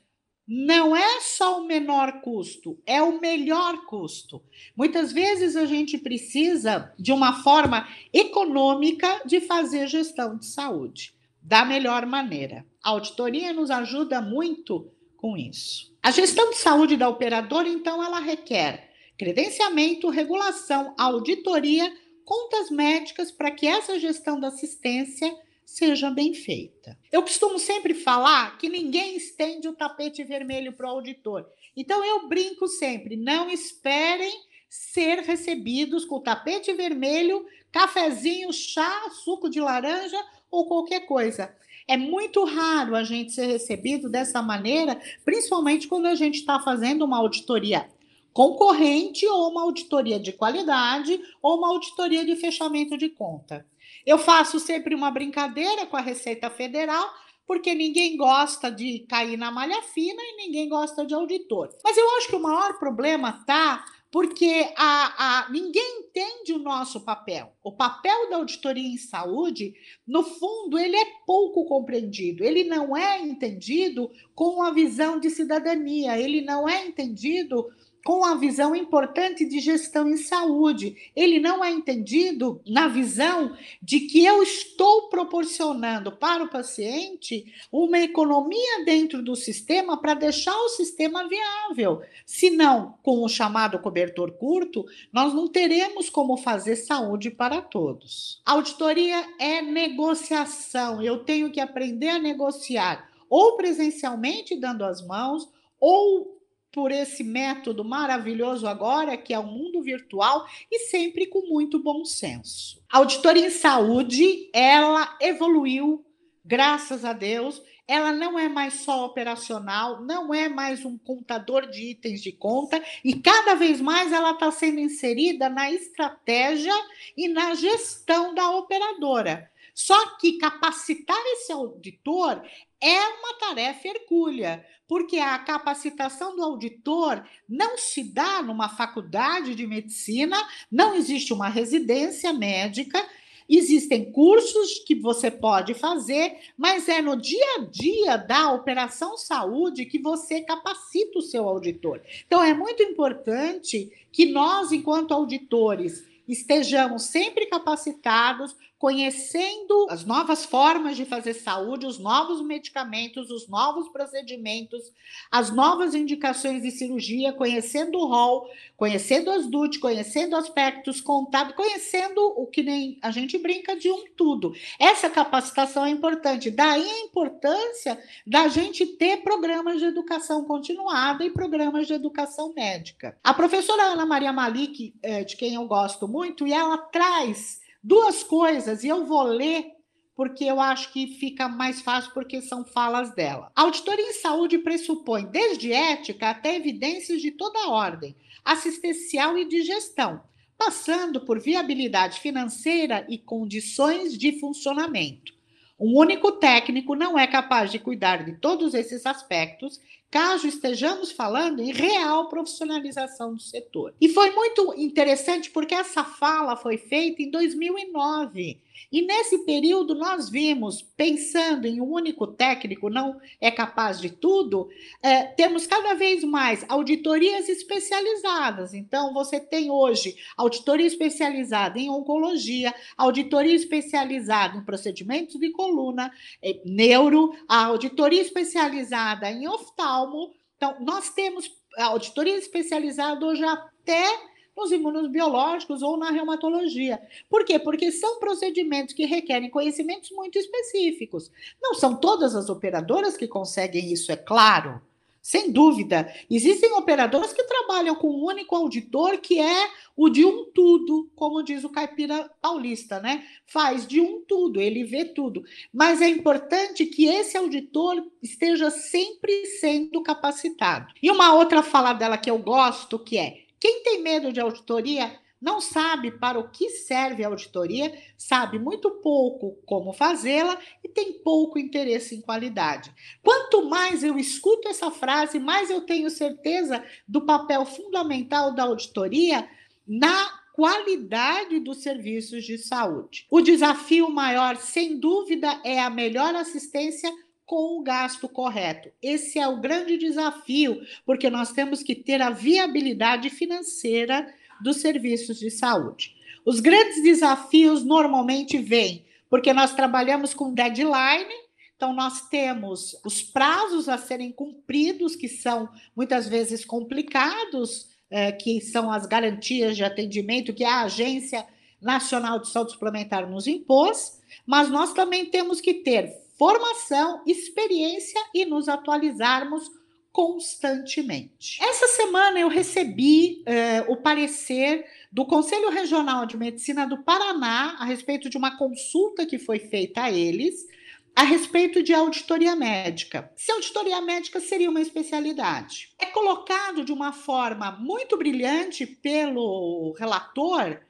Não 0.45 0.93
é 0.93 1.21
só 1.21 1.61
o 1.61 1.65
menor 1.65 2.19
custo, 2.19 2.77
é 2.85 3.01
o 3.01 3.21
melhor 3.21 3.85
custo. 3.85 4.43
Muitas 4.75 5.13
vezes 5.13 5.55
a 5.55 5.65
gente 5.65 5.97
precisa 5.97 6.93
de 6.99 7.13
uma 7.13 7.41
forma 7.41 7.87
econômica 8.11 9.21
de 9.25 9.39
fazer 9.39 9.87
gestão 9.87 10.37
de 10.37 10.45
saúde 10.45 11.15
da 11.41 11.63
melhor 11.63 12.05
maneira. 12.05 12.65
A 12.83 12.89
auditoria 12.89 13.53
nos 13.53 13.71
ajuda 13.71 14.21
muito 14.21 14.91
com 15.15 15.37
isso. 15.37 15.95
A 16.03 16.11
gestão 16.11 16.49
de 16.49 16.57
saúde 16.57 16.97
da 16.97 17.07
operadora, 17.07 17.69
então, 17.69 18.03
ela 18.03 18.19
requer 18.19 18.91
credenciamento, 19.17 20.09
regulação, 20.09 20.93
auditoria 20.97 21.89
contas 22.25 22.69
médicas 22.69 23.31
para 23.31 23.51
que 23.51 23.67
essa 23.67 23.99
gestão 23.99 24.39
da 24.39 24.47
assistência 24.47 25.35
seja 25.65 26.09
bem 26.09 26.33
feita. 26.33 26.97
Eu 27.11 27.21
costumo 27.21 27.57
sempre 27.57 27.93
falar 27.93 28.57
que 28.57 28.69
ninguém 28.69 29.15
estende 29.15 29.67
o 29.67 29.73
tapete 29.73 30.23
vermelho 30.23 30.73
para 30.73 30.87
o 30.87 30.91
auditor. 30.91 31.45
Então 31.75 32.03
eu 32.03 32.27
brinco 32.27 32.67
sempre, 32.67 33.15
não 33.15 33.49
esperem 33.49 34.31
ser 34.69 35.19
recebidos 35.19 36.05
com 36.05 36.19
tapete 36.19 36.73
vermelho, 36.73 37.45
cafezinho, 37.71 38.51
chá, 38.51 39.09
suco 39.23 39.49
de 39.49 39.59
laranja 39.59 40.19
ou 40.49 40.67
qualquer 40.67 41.01
coisa. 41.01 41.55
É 41.87 41.97
muito 41.97 42.43
raro 42.45 42.95
a 42.95 43.03
gente 43.03 43.31
ser 43.33 43.45
recebido 43.45 44.09
dessa 44.09 44.41
maneira, 44.41 44.99
principalmente 45.25 45.87
quando 45.87 46.05
a 46.05 46.15
gente 46.15 46.35
está 46.35 46.59
fazendo 46.59 47.03
uma 47.03 47.17
auditoria 47.17 47.89
concorrente 48.33 49.25
ou 49.27 49.49
uma 49.49 49.61
auditoria 49.61 50.19
de 50.19 50.33
qualidade 50.33 51.21
ou 51.41 51.57
uma 51.57 51.69
auditoria 51.69 52.25
de 52.25 52.35
fechamento 52.35 52.97
de 52.97 53.09
conta. 53.09 53.65
Eu 54.05 54.17
faço 54.17 54.59
sempre 54.59 54.95
uma 54.95 55.11
brincadeira 55.11 55.85
com 55.85 55.95
a 55.95 56.01
Receita 56.01 56.49
Federal, 56.49 57.09
porque 57.45 57.73
ninguém 57.73 58.17
gosta 58.17 58.71
de 58.71 58.99
cair 59.07 59.37
na 59.37 59.51
malha 59.51 59.81
fina 59.81 60.21
e 60.21 60.37
ninguém 60.37 60.67
gosta 60.67 61.05
de 61.05 61.13
auditor. 61.13 61.69
Mas 61.83 61.95
eu 61.95 62.17
acho 62.17 62.27
que 62.27 62.35
o 62.35 62.41
maior 62.41 62.79
problema 62.79 63.37
está 63.39 63.85
porque 64.13 64.71
a, 64.77 65.45
a, 65.47 65.49
ninguém 65.49 66.01
entende 66.01 66.53
o 66.53 66.59
nosso 66.59 67.01
papel. 67.01 67.51
O 67.63 67.71
papel 67.71 68.29
da 68.29 68.35
auditoria 68.35 68.87
em 68.87 68.95
saúde, 68.95 69.73
no 70.05 70.21
fundo, 70.21 70.77
ele 70.77 70.95
é 70.95 71.05
pouco 71.25 71.65
compreendido, 71.65 72.43
ele 72.43 72.63
não 72.63 72.95
é 72.95 73.19
entendido 73.19 74.11
com 74.35 74.61
a 74.61 74.69
visão 74.69 75.19
de 75.19 75.31
cidadania, 75.31 76.15
ele 76.15 76.41
não 76.41 76.69
é 76.69 76.85
entendido 76.85 77.67
com 78.03 78.25
a 78.25 78.35
visão 78.35 78.75
importante 78.75 79.45
de 79.45 79.59
gestão 79.59 80.09
em 80.09 80.17
saúde. 80.17 81.11
Ele 81.15 81.39
não 81.39 81.63
é 81.63 81.71
entendido 81.71 82.61
na 82.67 82.87
visão 82.87 83.55
de 83.81 84.01
que 84.01 84.25
eu 84.25 84.43
estou 84.43 85.09
proporcionando 85.09 86.11
para 86.11 86.43
o 86.43 86.49
paciente 86.49 87.45
uma 87.71 87.99
economia 87.99 88.83
dentro 88.85 89.23
do 89.23 89.35
sistema 89.35 89.95
para 89.97 90.13
deixar 90.13 90.55
o 90.55 90.69
sistema 90.69 91.27
viável. 91.27 92.01
Senão, 92.25 92.97
com 93.01 93.23
o 93.23 93.29
chamado 93.29 93.79
cobertor 93.79 94.33
curto, 94.33 94.85
nós 95.11 95.33
não 95.33 95.47
teremos 95.47 96.09
como 96.09 96.35
fazer 96.35 96.75
saúde 96.75 97.31
para 97.31 97.61
todos. 97.61 98.41
Auditoria 98.45 99.25
é 99.39 99.61
negociação. 99.61 101.01
Eu 101.01 101.23
tenho 101.23 101.51
que 101.51 101.61
aprender 101.61 102.09
a 102.09 102.19
negociar 102.19 103.09
ou 103.29 103.55
presencialmente 103.55 104.55
dando 104.55 104.83
as 104.83 105.05
mãos 105.05 105.49
ou 105.79 106.32
por 106.73 106.91
esse 106.91 107.23
método 107.23 107.85
maravilhoso 107.85 108.67
agora, 108.67 109.15
que 109.15 109.31
é 109.31 109.37
o 109.37 109.45
mundo 109.45 109.83
virtual, 109.83 110.47
e 110.71 110.79
sempre 110.79 111.27
com 111.27 111.47
muito 111.47 111.77
bom 111.77 112.03
senso. 112.03 112.81
A 112.91 112.97
auditoria 112.97 113.45
em 113.45 113.51
saúde, 113.51 114.49
ela 114.51 115.15
evoluiu, 115.21 116.03
graças 116.43 117.05
a 117.05 117.13
Deus. 117.13 117.61
Ela 117.87 118.11
não 118.13 118.39
é 118.39 118.47
mais 118.47 118.75
só 118.75 119.05
operacional, 119.05 120.01
não 120.01 120.33
é 120.33 120.49
mais 120.49 120.83
um 120.85 120.97
contador 120.97 121.69
de 121.69 121.91
itens 121.91 122.23
de 122.23 122.31
conta, 122.31 122.81
e 123.03 123.13
cada 123.19 123.55
vez 123.55 123.81
mais 123.81 124.11
ela 124.11 124.31
está 124.31 124.49
sendo 124.49 124.79
inserida 124.79 125.49
na 125.49 125.69
estratégia 125.69 126.73
e 127.15 127.27
na 127.27 127.53
gestão 127.53 128.33
da 128.33 128.49
operadora. 128.51 129.51
Só 129.73 130.17
que 130.17 130.37
capacitar 130.37 131.21
esse 131.33 131.51
auditor 131.51 132.41
é 132.79 132.99
uma 132.99 133.33
tarefa 133.39 133.87
hercúlea, 133.87 134.65
porque 134.87 135.17
a 135.17 135.39
capacitação 135.39 136.35
do 136.35 136.43
auditor 136.43 137.23
não 137.49 137.77
se 137.77 138.03
dá 138.03 138.41
numa 138.41 138.69
faculdade 138.69 139.55
de 139.55 139.65
medicina, 139.65 140.37
não 140.71 140.93
existe 140.93 141.33
uma 141.33 141.49
residência 141.49 142.31
médica, 142.31 143.03
existem 143.49 144.11
cursos 144.11 144.79
que 144.85 144.95
você 144.95 145.31
pode 145.31 145.73
fazer, 145.73 146.37
mas 146.57 146.87
é 146.87 147.01
no 147.01 147.15
dia 147.15 147.55
a 147.55 147.59
dia 147.59 148.17
da 148.17 148.51
operação 148.51 149.17
saúde 149.17 149.85
que 149.85 149.99
você 149.99 150.41
capacita 150.41 151.19
o 151.19 151.23
seu 151.23 151.47
auditor. 151.47 152.01
Então 152.27 152.43
é 152.43 152.53
muito 152.53 152.83
importante 152.83 153.91
que 154.11 154.25
nós, 154.25 154.71
enquanto 154.71 155.13
auditores, 155.13 156.05
estejamos 156.27 157.03
sempre 157.03 157.47
capacitados 157.47 158.55
conhecendo 158.83 159.87
as 159.89 160.03
novas 160.03 160.43
formas 160.43 160.97
de 160.97 161.05
fazer 161.05 161.35
saúde, 161.35 161.85
os 161.85 161.97
novos 161.97 162.41
medicamentos, 162.41 163.31
os 163.31 163.47
novos 163.47 163.87
procedimentos, 163.87 164.91
as 165.31 165.49
novas 165.49 165.95
indicações 165.95 166.61
de 166.61 166.69
cirurgia, 166.69 167.31
conhecendo 167.31 167.97
o 167.97 168.05
rol, 168.05 168.49
conhecendo 168.75 169.31
as 169.31 169.47
DUT, 169.47 169.79
conhecendo 169.79 170.35
aspectos 170.35 170.99
contábeis, 170.99 171.55
conhecendo 171.55 172.19
o 172.35 172.45
que 172.45 172.61
nem 172.61 172.99
a 173.01 173.09
gente 173.09 173.37
brinca 173.37 173.73
de 173.73 173.89
um 173.89 174.03
tudo. 174.17 174.53
Essa 174.77 175.09
capacitação 175.09 175.85
é 175.85 175.89
importante. 175.89 176.51
Daí 176.51 176.83
a 176.85 177.05
importância 177.05 177.97
da 178.27 178.49
gente 178.49 178.85
ter 178.85 179.23
programas 179.23 179.79
de 179.79 179.85
educação 179.85 180.43
continuada 180.43 181.23
e 181.23 181.29
programas 181.29 181.87
de 181.87 181.93
educação 181.93 182.51
médica. 182.53 183.17
A 183.23 183.33
professora 183.33 183.83
Ana 183.83 184.05
Maria 184.05 184.33
Malik, 184.33 184.93
eh, 185.01 185.23
de 185.23 185.37
quem 185.37 185.53
eu 185.53 185.65
gosto 185.67 186.05
muito, 186.05 186.45
e 186.45 186.51
ela 186.51 186.77
traz 186.77 187.62
Duas 187.83 188.23
coisas, 188.23 188.83
e 188.83 188.87
eu 188.87 189.05
vou 189.05 189.23
ler 189.23 189.73
porque 190.15 190.45
eu 190.45 190.59
acho 190.59 190.93
que 190.93 191.07
fica 191.19 191.49
mais 191.49 191.81
fácil 191.81 192.13
porque 192.13 192.41
são 192.41 192.63
falas 192.63 193.13
dela. 193.13 193.51
A 193.55 193.63
auditoria 193.63 194.09
em 194.09 194.13
saúde 194.13 194.59
pressupõe 194.59 195.25
desde 195.25 195.73
ética 195.73 196.29
até 196.29 196.55
evidências 196.55 197.21
de 197.21 197.31
toda 197.31 197.69
ordem, 197.69 198.15
assistencial 198.45 199.37
e 199.37 199.45
de 199.45 199.63
gestão, 199.63 200.21
passando 200.57 201.21
por 201.25 201.39
viabilidade 201.39 202.19
financeira 202.19 203.05
e 203.09 203.17
condições 203.17 204.17
de 204.17 204.39
funcionamento. 204.39 205.33
Um 205.79 205.97
único 205.97 206.33
técnico 206.33 206.95
não 206.95 207.17
é 207.17 207.27
capaz 207.27 207.71
de 207.71 207.79
cuidar 207.79 208.23
de 208.23 208.39
todos 208.39 208.73
esses 208.73 209.05
aspectos, 209.05 209.81
caso 210.13 210.47
estejamos 210.47 211.11
falando 211.11 211.59
em 211.59 211.73
real 211.73 212.29
profissionalização 212.29 213.33
do 213.33 213.41
setor. 213.41 213.95
E 213.99 214.07
foi 214.09 214.29
muito 214.29 214.75
interessante 214.77 215.49
porque 215.49 215.73
essa 215.73 216.03
fala 216.03 216.55
foi 216.55 216.77
feita 216.77 217.23
em 217.23 217.31
2009 217.31 218.61
e 218.91 219.01
nesse 219.01 219.39
período 219.39 219.95
nós 219.95 220.29
vimos, 220.29 220.81
pensando 220.81 221.65
em 221.65 221.81
um 221.81 221.91
único 221.91 222.27
técnico 222.27 222.89
não 222.89 223.19
é 223.41 223.49
capaz 223.49 223.99
de 223.99 224.09
tudo, 224.09 224.69
é, 225.01 225.23
temos 225.23 225.65
cada 225.65 225.93
vez 225.95 226.23
mais 226.23 226.65
auditorias 226.69 227.49
especializadas. 227.49 228.73
Então, 228.73 229.13
você 229.13 229.39
tem 229.39 229.71
hoje 229.71 230.15
auditoria 230.37 230.85
especializada 230.85 231.79
em 231.79 231.89
oncologia, 231.89 232.73
auditoria 232.97 233.55
especializada 233.55 234.57
em 234.57 234.63
procedimentos 234.63 235.39
de 235.39 235.51
coluna, 235.51 236.11
é, 236.41 236.59
neuro, 236.63 237.35
a 237.47 237.65
auditoria 237.65 238.21
especializada 238.21 239.29
em 239.31 239.47
oftalmo. 239.47 240.31
Então, 240.55 240.77
nós 240.79 241.09
temos 241.09 241.51
auditoria 241.77 242.37
especializada 242.37 243.25
hoje 243.25 243.43
até 243.43 244.32
nos 244.55 244.71
imunobiológicos 244.71 245.81
ou 245.81 245.97
na 245.97 246.11
reumatologia. 246.11 247.01
Por 247.29 247.43
quê? 247.43 247.57
Porque 247.59 247.91
são 247.91 248.19
procedimentos 248.19 248.93
que 248.93 249.05
requerem 249.05 249.49
conhecimentos 249.49 250.11
muito 250.11 250.37
específicos. 250.37 251.31
Não 251.61 251.73
são 251.73 251.95
todas 251.95 252.35
as 252.35 252.49
operadoras 252.49 253.17
que 253.17 253.27
conseguem 253.27 253.91
isso, 253.91 254.11
é 254.11 254.15
claro. 254.15 254.81
Sem 255.23 255.53
dúvida. 255.53 256.13
Existem 256.29 256.73
operadoras 256.73 257.31
que 257.31 257.43
trabalham 257.43 257.95
com 257.95 258.09
um 258.09 258.25
único 258.25 258.53
auditor, 258.57 259.19
que 259.19 259.39
é 259.39 259.69
o 259.95 260.09
de 260.09 260.25
um 260.25 260.51
tudo, 260.53 261.09
como 261.15 261.41
diz 261.41 261.63
o 261.63 261.69
caipira 261.69 262.29
paulista, 262.41 262.99
né? 262.99 263.25
Faz 263.45 263.87
de 263.87 264.01
um 264.01 264.21
tudo, 264.27 264.59
ele 264.59 264.83
vê 264.83 265.05
tudo. 265.05 265.45
Mas 265.71 266.01
é 266.01 266.09
importante 266.09 266.85
que 266.85 267.05
esse 267.05 267.37
auditor 267.37 268.05
esteja 268.21 268.69
sempre 268.69 269.45
sendo 269.45 270.03
capacitado. 270.03 270.93
E 271.01 271.09
uma 271.09 271.33
outra 271.33 271.63
fala 271.63 271.93
dela 271.93 272.17
que 272.17 272.29
eu 272.29 272.37
gosto, 272.37 272.99
que 272.99 273.17
é 273.17 273.42
quem 273.63 273.81
tem 273.81 274.03
medo 274.03 274.33
de 274.33 274.41
auditoria 274.41 275.17
não 275.41 275.61
sabe 275.61 276.11
para 276.11 276.37
o 276.37 276.51
que 276.51 276.69
serve 276.69 277.23
a 277.23 277.29
auditoria, 277.29 277.97
sabe 278.17 278.59
muito 278.59 278.91
pouco 278.91 279.57
como 279.65 279.93
fazê-la 279.93 280.59
e 280.83 280.89
tem 280.89 281.13
pouco 281.23 281.57
interesse 281.57 282.13
em 282.13 282.19
qualidade. 282.19 282.93
Quanto 283.21 283.63
mais 283.69 284.03
eu 284.03 284.17
escuto 284.17 284.67
essa 284.67 284.91
frase, 284.91 285.39
mais 285.39 285.69
eu 285.69 285.79
tenho 285.79 286.09
certeza 286.09 286.83
do 287.07 287.25
papel 287.25 287.65
fundamental 287.65 288.53
da 288.53 288.63
auditoria 288.63 289.47
na 289.87 290.41
qualidade 290.53 291.57
dos 291.61 291.83
serviços 291.83 292.43
de 292.43 292.57
saúde. 292.57 293.25
O 293.31 293.39
desafio 293.39 294.09
maior, 294.09 294.57
sem 294.57 294.99
dúvida, 294.99 295.61
é 295.63 295.79
a 295.79 295.89
melhor 295.89 296.35
assistência 296.35 297.09
com 297.45 297.79
o 297.79 297.83
gasto 297.83 298.27
correto. 298.29 298.89
Esse 299.01 299.39
é 299.39 299.47
o 299.47 299.59
grande 299.59 299.97
desafio, 299.97 300.81
porque 301.05 301.29
nós 301.29 301.51
temos 301.51 301.83
que 301.83 301.95
ter 301.95 302.21
a 302.21 302.29
viabilidade 302.29 303.29
financeira 303.29 304.33
dos 304.61 304.77
serviços 304.77 305.39
de 305.39 305.51
saúde. 305.51 306.15
Os 306.45 306.59
grandes 306.59 307.01
desafios 307.03 307.83
normalmente 307.83 308.57
vêm 308.57 309.05
porque 309.33 309.51
nós 309.51 309.73
trabalhamos 309.73 310.31
com 310.35 310.53
deadline, 310.53 311.33
então 311.75 311.91
nós 311.91 312.29
temos 312.29 312.95
os 313.03 313.23
prazos 313.23 313.89
a 313.89 313.97
serem 313.97 314.31
cumpridos, 314.31 315.15
que 315.15 315.27
são 315.27 315.67
muitas 315.95 316.27
vezes 316.27 316.63
complicados, 316.63 317.87
é, 318.11 318.31
que 318.31 318.61
são 318.61 318.91
as 318.91 319.07
garantias 319.07 319.75
de 319.75 319.83
atendimento 319.83 320.53
que 320.53 320.63
a 320.63 320.83
Agência 320.83 321.43
Nacional 321.81 322.37
de 322.37 322.49
Saúde 322.49 322.73
Suplementar 322.73 323.27
nos 323.27 323.47
impôs, 323.47 324.21
mas 324.45 324.69
nós 324.69 324.93
também 324.93 325.25
temos 325.25 325.59
que 325.59 325.73
ter 325.73 326.13
formação, 326.43 327.23
experiência 327.25 328.21
e 328.33 328.43
nos 328.43 328.67
atualizarmos 328.67 329.71
constantemente. 330.11 331.57
Essa 331.63 331.87
semana 331.87 332.37
eu 332.37 332.49
recebi 332.49 333.41
eh, 333.45 333.85
o 333.87 333.95
parecer 333.95 334.83
do 335.09 335.25
Conselho 335.25 335.69
Regional 335.69 336.25
de 336.25 336.35
Medicina 336.35 336.85
do 336.85 337.01
Paraná 337.01 337.77
a 337.79 337.85
respeito 337.85 338.29
de 338.29 338.37
uma 338.37 338.57
consulta 338.57 339.25
que 339.25 339.39
foi 339.39 339.57
feita 339.57 340.03
a 340.03 340.11
eles 340.11 340.67
a 341.15 341.23
respeito 341.23 341.81
de 341.81 341.93
auditoria 341.93 342.57
médica. 342.57 343.31
Se 343.37 343.49
auditoria 343.49 344.01
médica 344.01 344.41
seria 344.41 344.69
uma 344.69 344.81
especialidade. 344.81 345.93
É 345.97 346.07
colocado 346.07 346.83
de 346.83 346.91
uma 346.91 347.13
forma 347.13 347.71
muito 347.71 348.17
brilhante 348.17 348.85
pelo 348.85 349.95
relator 349.97 350.81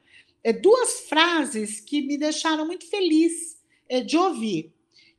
eh, 0.42 0.52
duas 0.52 1.02
frases 1.08 1.78
que 1.78 2.02
me 2.02 2.18
deixaram 2.18 2.66
muito 2.66 2.90
feliz 2.90 3.56
eh, 3.88 4.00
de 4.00 4.18
ouvir 4.18 4.73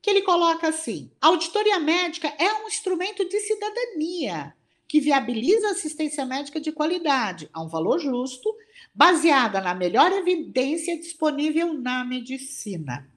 que 0.05 0.11
ele 0.11 0.21
coloca 0.21 0.67
assim: 0.67 1.09
a 1.19 1.29
auditoria 1.29 1.79
médica 1.79 2.31
é 2.37 2.53
um 2.61 2.67
instrumento 2.67 3.27
de 3.27 3.39
cidadania 3.39 4.53
que 4.87 4.99
viabiliza 4.99 5.71
assistência 5.71 6.23
médica 6.23 6.61
de 6.61 6.71
qualidade 6.71 7.49
a 7.51 7.59
um 7.63 7.67
valor 7.67 7.97
justo, 7.97 8.55
baseada 8.93 9.59
na 9.59 9.73
melhor 9.73 10.11
evidência 10.11 10.95
disponível 10.95 11.73
na 11.73 12.05
medicina. 12.05 13.09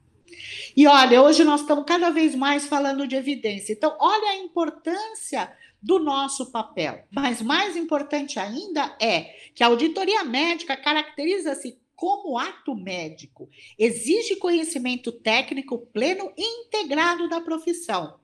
E 0.74 0.86
olha, 0.86 1.20
hoje 1.20 1.44
nós 1.44 1.60
estamos 1.60 1.84
cada 1.84 2.08
vez 2.08 2.34
mais 2.34 2.66
falando 2.66 3.06
de 3.06 3.16
evidência. 3.16 3.74
Então, 3.74 3.94
olha 4.00 4.30
a 4.30 4.36
importância 4.36 5.52
do 5.82 5.98
nosso 5.98 6.50
papel. 6.50 7.04
Mas 7.10 7.42
mais 7.42 7.76
importante 7.76 8.38
ainda 8.38 8.96
é 8.98 9.34
que 9.54 9.62
a 9.62 9.66
auditoria 9.66 10.24
médica 10.24 10.74
caracteriza-se 10.74 11.78
como 11.98 12.38
ato 12.38 12.76
médico, 12.76 13.50
exige 13.76 14.36
conhecimento 14.36 15.10
técnico 15.10 15.78
pleno 15.92 16.32
e 16.36 16.62
integrado 16.62 17.28
da 17.28 17.40
profissão. 17.40 18.20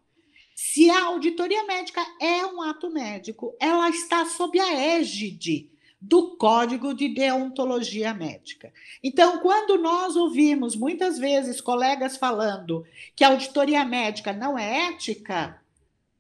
Se 0.55 0.89
a 0.89 1.07
auditoria 1.07 1.65
médica 1.65 2.01
é 2.21 2.47
um 2.47 2.63
ato 2.63 2.89
médico, 2.89 3.53
ela 3.59 3.91
está 3.91 4.27
sob 4.27 4.61
a 4.61 4.73
égide 4.73 5.73
do 6.01 6.37
Código 6.37 6.95
de 6.95 7.09
Deontologia 7.09 8.15
Médica. 8.15 8.73
Então, 9.03 9.41
quando 9.41 9.77
nós 9.77 10.15
ouvimos 10.15 10.77
muitas 10.77 11.19
vezes 11.19 11.61
colegas 11.61 12.17
falando 12.17 12.87
que 13.17 13.25
a 13.25 13.31
auditoria 13.31 13.85
médica 13.85 14.33
não 14.33 14.57
é 14.57 14.91
ética, 14.91 15.61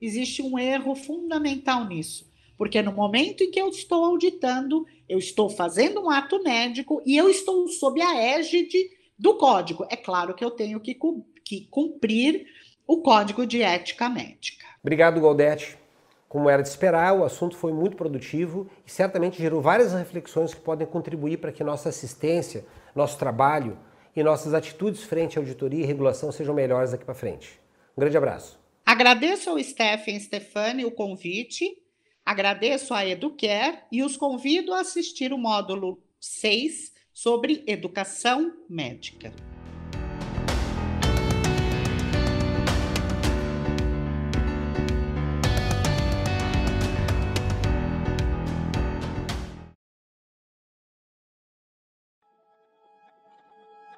existe 0.01 0.43
um 0.43 0.59
erro 0.59 0.97
fundamental 0.97 1.85
nisso. 1.85 2.29
Porque 2.57 2.81
no 2.83 2.93
momento 2.93 3.43
em 3.43 3.51
que 3.51 3.61
eu 3.61 3.69
estou 3.69 4.05
auditando, 4.05 4.87
eu 5.09 5.19
estou 5.19 5.49
fazendo 5.49 6.01
um 6.01 6.11
ato 6.11 6.43
médico 6.43 7.03
e 7.05 7.17
eu 7.17 7.29
estou 7.29 7.67
sob 7.69 8.01
a 8.01 8.17
égide 8.17 8.90
do 9.19 9.37
código. 9.37 9.87
É 9.90 9.97
claro 9.97 10.35
que 10.35 10.45
eu 10.45 10.51
tenho 10.51 10.81
que, 10.81 10.97
que 11.45 11.67
cumprir 11.71 12.47
o 12.87 13.03
código 13.03 13.47
de 13.47 13.62
ética 13.62 14.09
médica. 14.09 14.64
Obrigado, 14.83 15.21
Goldete. 15.21 15.79
Como 16.29 16.51
era 16.51 16.62
de 16.62 16.69
esperar, 16.69 17.17
o 17.17 17.25
assunto 17.25 17.57
foi 17.57 17.73
muito 17.73 17.97
produtivo 17.97 18.69
e 18.85 18.90
certamente 18.90 19.40
gerou 19.40 19.61
várias 19.61 19.93
reflexões 19.93 20.53
que 20.53 20.61
podem 20.61 20.87
contribuir 20.87 21.38
para 21.38 21.53
que 21.53 21.62
nossa 21.62 21.88
assistência, 21.88 22.67
nosso 22.95 23.17
trabalho 23.19 23.79
e 24.17 24.23
nossas 24.23 24.53
atitudes 24.53 25.05
frente 25.05 25.38
à 25.38 25.40
auditoria 25.40 25.85
e 25.85 25.87
regulação 25.87 26.33
sejam 26.33 26.55
melhores 26.55 26.90
daqui 26.90 27.05
para 27.05 27.14
frente. 27.14 27.61
Um 27.97 28.01
grande 28.01 28.17
abraço. 28.17 28.59
Agradeço 28.85 29.49
ao 29.49 29.62
Stephen 29.62 30.19
Stefani 30.19 30.85
o 30.85 30.90
convite 30.90 31.84
Agradeço 32.25 32.95
a 32.95 33.07
Eduquer 33.07 33.87
e 33.93 34.03
os 34.03 34.17
convido 34.17 34.73
a 34.73 34.81
assistir 34.81 35.31
o 35.33 35.39
módulo 35.39 36.03
6 36.19 36.95
sobre 37.13 37.63
educação 37.67 38.51
médica. 38.69 39.31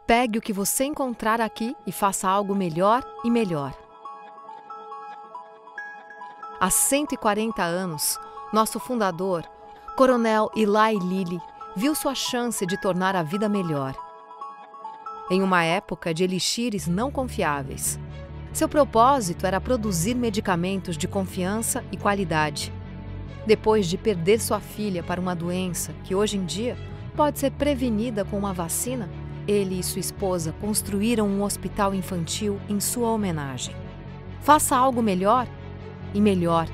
Pegue 0.05 0.39
o 0.39 0.43
que 0.43 0.53
você 0.53 0.85
encontrar 0.85 1.41
aqui 1.41 1.75
e 1.87 1.93
faça 1.93 2.29
algo 2.29 2.55
melhor 2.55 3.03
e 3.25 3.31
melhor. 3.31 3.86
Há 6.59 6.71
140 6.71 7.63
anos, 7.63 8.19
nosso 8.51 8.81
fundador, 8.81 9.45
Coronel 9.95 10.51
Eli 10.57 10.99
Lilly, 10.99 11.39
viu 11.77 11.95
sua 11.95 12.15
chance 12.15 12.65
de 12.65 12.81
tornar 12.81 13.15
a 13.15 13.23
vida 13.23 13.47
melhor. 13.47 13.95
Em 15.31 15.43
uma 15.43 15.63
época 15.65 16.15
de 16.15 16.25
elixires 16.25 16.87
não 16.89 17.11
confiáveis, 17.11 18.01
seu 18.55 18.67
propósito 18.71 19.47
era 19.47 19.61
produzir 19.61 20.15
medicamentos 20.15 20.97
de 20.97 21.07
confiança 21.07 21.85
e 21.93 21.97
qualidade. 21.99 22.73
Depois 23.47 23.87
de 23.87 23.99
perder 23.99 24.41
sua 24.41 24.59
filha 24.59 25.03
para 25.03 25.21
uma 25.21 25.37
doença 25.37 25.93
que 26.05 26.15
hoje 26.15 26.39
em 26.39 26.45
dia 26.47 26.75
pode 27.15 27.39
ser 27.39 27.51
prevenida 27.51 28.25
com 28.25 28.39
uma 28.39 28.55
vacina, 28.55 29.11
ele 29.47 29.79
e 29.79 29.83
sua 29.83 30.01
esposa 30.01 30.55
construíram 30.59 31.29
um 31.29 31.43
hospital 31.43 31.95
infantil 31.95 32.59
em 32.67 32.81
sua 32.81 33.11
homenagem. 33.11 33.77
Faça 34.41 34.75
algo 34.75 35.03
melhor 35.03 35.47
e 36.15 36.21
melhor 36.21 36.67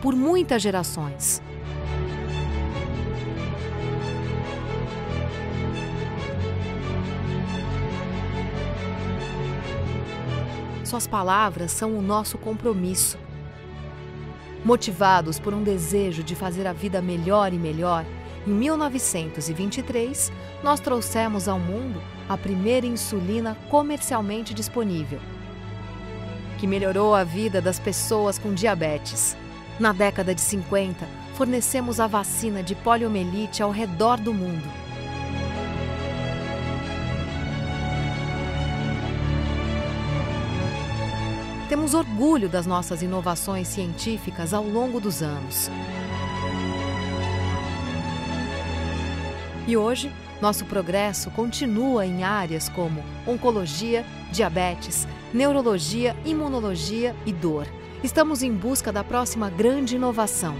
por 0.00 0.14
muitas 0.14 0.62
gerações. 0.62 1.42
suas 10.90 11.06
palavras 11.06 11.70
são 11.70 11.96
o 11.96 12.02
nosso 12.02 12.36
compromisso. 12.36 13.16
Motivados 14.64 15.38
por 15.38 15.54
um 15.54 15.62
desejo 15.62 16.22
de 16.22 16.34
fazer 16.34 16.66
a 16.66 16.72
vida 16.72 17.00
melhor 17.00 17.52
e 17.54 17.56
melhor, 17.56 18.04
em 18.44 18.50
1923 18.50 20.32
nós 20.64 20.80
trouxemos 20.80 21.46
ao 21.46 21.60
mundo 21.60 22.02
a 22.28 22.36
primeira 22.36 22.86
insulina 22.86 23.56
comercialmente 23.70 24.52
disponível, 24.52 25.20
que 26.60 26.66
melhorou 26.66 27.14
a 27.14 27.24
vida 27.24 27.58
das 27.58 27.78
pessoas 27.78 28.38
com 28.38 28.52
diabetes. 28.52 29.34
Na 29.78 29.94
década 29.94 30.34
de 30.34 30.42
50, 30.42 31.08
fornecemos 31.32 31.98
a 31.98 32.06
vacina 32.06 32.62
de 32.62 32.74
poliomielite 32.74 33.62
ao 33.62 33.70
redor 33.70 34.20
do 34.20 34.34
mundo. 34.34 34.68
Temos 41.66 41.94
orgulho 41.94 42.46
das 42.46 42.66
nossas 42.66 43.00
inovações 43.00 43.66
científicas 43.66 44.52
ao 44.52 44.62
longo 44.62 45.00
dos 45.00 45.22
anos. 45.22 45.70
E 49.66 49.78
hoje, 49.78 50.12
nosso 50.42 50.66
progresso 50.66 51.30
continua 51.30 52.04
em 52.04 52.22
áreas 52.22 52.68
como 52.68 53.02
oncologia, 53.26 54.04
diabetes, 54.30 55.08
neurologia, 55.32 56.16
imunologia 56.24 57.14
e 57.24 57.32
dor. 57.32 57.66
Estamos 58.02 58.42
em 58.42 58.52
busca 58.52 58.92
da 58.92 59.04
próxima 59.04 59.48
grande 59.48 59.96
inovação. 59.96 60.56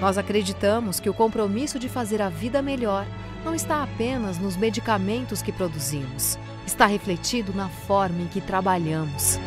Nós 0.00 0.18
acreditamos 0.18 1.00
que 1.00 1.08
o 1.08 1.14
compromisso 1.14 1.78
de 1.78 1.88
fazer 1.88 2.22
a 2.22 2.28
vida 2.28 2.62
melhor 2.62 3.06
não 3.44 3.54
está 3.54 3.82
apenas 3.82 4.38
nos 4.38 4.56
medicamentos 4.56 5.42
que 5.42 5.52
produzimos, 5.52 6.38
está 6.66 6.86
refletido 6.86 7.52
na 7.54 7.68
forma 7.68 8.22
em 8.22 8.26
que 8.26 8.40
trabalhamos. 8.40 9.38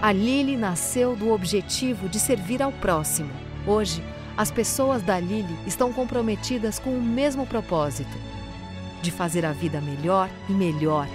A 0.00 0.12
Lili 0.12 0.56
nasceu 0.56 1.14
do 1.14 1.30
objetivo 1.30 2.08
de 2.08 2.18
servir 2.18 2.62
ao 2.62 2.72
próximo. 2.72 3.30
Hoje, 3.66 4.02
as 4.34 4.50
pessoas 4.50 5.02
da 5.02 5.20
Lili 5.20 5.54
estão 5.66 5.92
comprometidas 5.92 6.78
com 6.78 6.96
o 6.96 7.02
mesmo 7.02 7.46
propósito: 7.46 8.16
de 9.02 9.10
fazer 9.10 9.44
a 9.44 9.52
vida 9.52 9.80
melhor 9.80 10.28
e 10.48 10.52
melhor. 10.52 11.06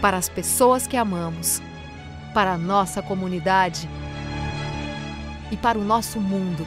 Para 0.00 0.16
as 0.16 0.28
pessoas 0.28 0.86
que 0.86 0.96
amamos, 0.96 1.62
para 2.34 2.52
a 2.52 2.58
nossa 2.58 3.02
comunidade 3.02 3.88
e 5.50 5.56
para 5.56 5.78
o 5.78 5.84
nosso 5.84 6.20
mundo. 6.20 6.66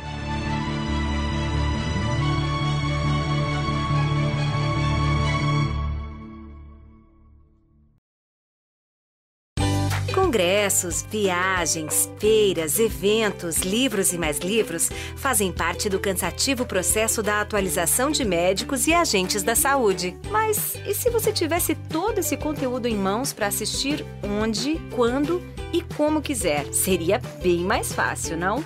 Congressos, 10.30 11.04
viagens, 11.10 12.08
feiras, 12.20 12.78
eventos, 12.78 13.62
livros 13.62 14.14
e 14.14 14.18
mais 14.20 14.38
livros 14.38 14.88
fazem 15.16 15.52
parte 15.52 15.90
do 15.90 15.98
cansativo 16.00 16.68
processo 16.68 17.24
da 17.24 17.42
atualização 17.42 18.12
de 18.12 18.24
médicos 18.24 18.86
e 18.86 18.94
agentes 18.94 19.42
da 19.42 19.56
saúde. 19.56 20.16
Mas 20.30 20.76
e 20.86 20.94
se 20.94 21.10
você 21.10 21.32
tivesse 21.32 21.74
todo 21.74 22.20
esse 22.20 22.38
conteúdo 22.38 22.88
em 22.88 22.96
mãos 22.96 23.34
para 23.34 23.48
assistir 23.48 24.06
onde, 24.22 24.80
quando 24.92 25.42
e 25.74 25.82
como 25.82 26.22
quiser? 26.22 26.72
Seria 26.72 27.20
bem 27.42 27.62
mais 27.62 27.92
fácil, 27.92 28.38
não? 28.38 28.64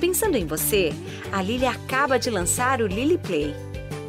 Pensando 0.00 0.36
em 0.38 0.46
você, 0.46 0.94
a 1.30 1.42
Lili 1.42 1.66
acaba 1.66 2.18
de 2.18 2.30
lançar 2.30 2.80
o 2.80 2.86
Lili 2.86 3.18
Play 3.18 3.54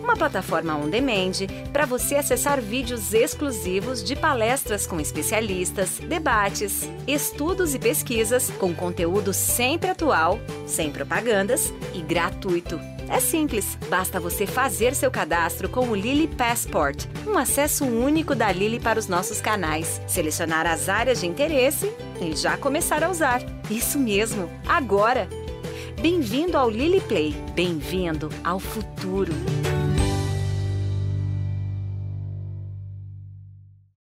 uma 0.07 0.15
plataforma 0.15 0.73
on 0.73 0.89
demand 0.89 1.33
para 1.73 1.85
você 1.85 2.15
acessar 2.15 2.61
vídeos 2.61 3.13
exclusivos 3.13 4.01
de 4.01 4.15
palestras 4.15 4.87
com 4.87 5.01
especialistas, 5.01 5.99
debates, 5.99 6.89
estudos 7.05 7.75
e 7.75 7.79
pesquisas 7.79 8.49
com 8.51 8.73
conteúdo 8.73 9.33
sempre 9.33 9.89
atual, 9.89 10.39
sem 10.65 10.89
propagandas 10.91 11.73
e 11.93 12.01
gratuito. 12.01 12.79
É 13.09 13.19
simples, 13.19 13.77
basta 13.89 14.17
você 14.17 14.47
fazer 14.47 14.95
seu 14.95 15.11
cadastro 15.11 15.67
com 15.67 15.89
o 15.89 15.95
Lily 15.95 16.27
Passport, 16.27 17.05
um 17.25 17.37
acesso 17.37 17.83
único 17.83 18.33
da 18.33 18.49
Lily 18.49 18.79
para 18.79 18.99
os 18.99 19.07
nossos 19.07 19.41
canais, 19.41 20.01
selecionar 20.07 20.65
as 20.65 20.87
áreas 20.87 21.19
de 21.19 21.27
interesse 21.27 21.91
e 22.21 22.33
já 22.33 22.55
começar 22.55 23.03
a 23.03 23.09
usar. 23.09 23.41
Isso 23.69 23.99
mesmo, 23.99 24.49
agora! 24.65 25.27
Bem-vindo 26.01 26.57
ao 26.57 26.69
Lily 26.69 27.01
Play, 27.01 27.35
bem-vindo 27.53 28.29
ao 28.43 28.59
futuro! 28.59 29.33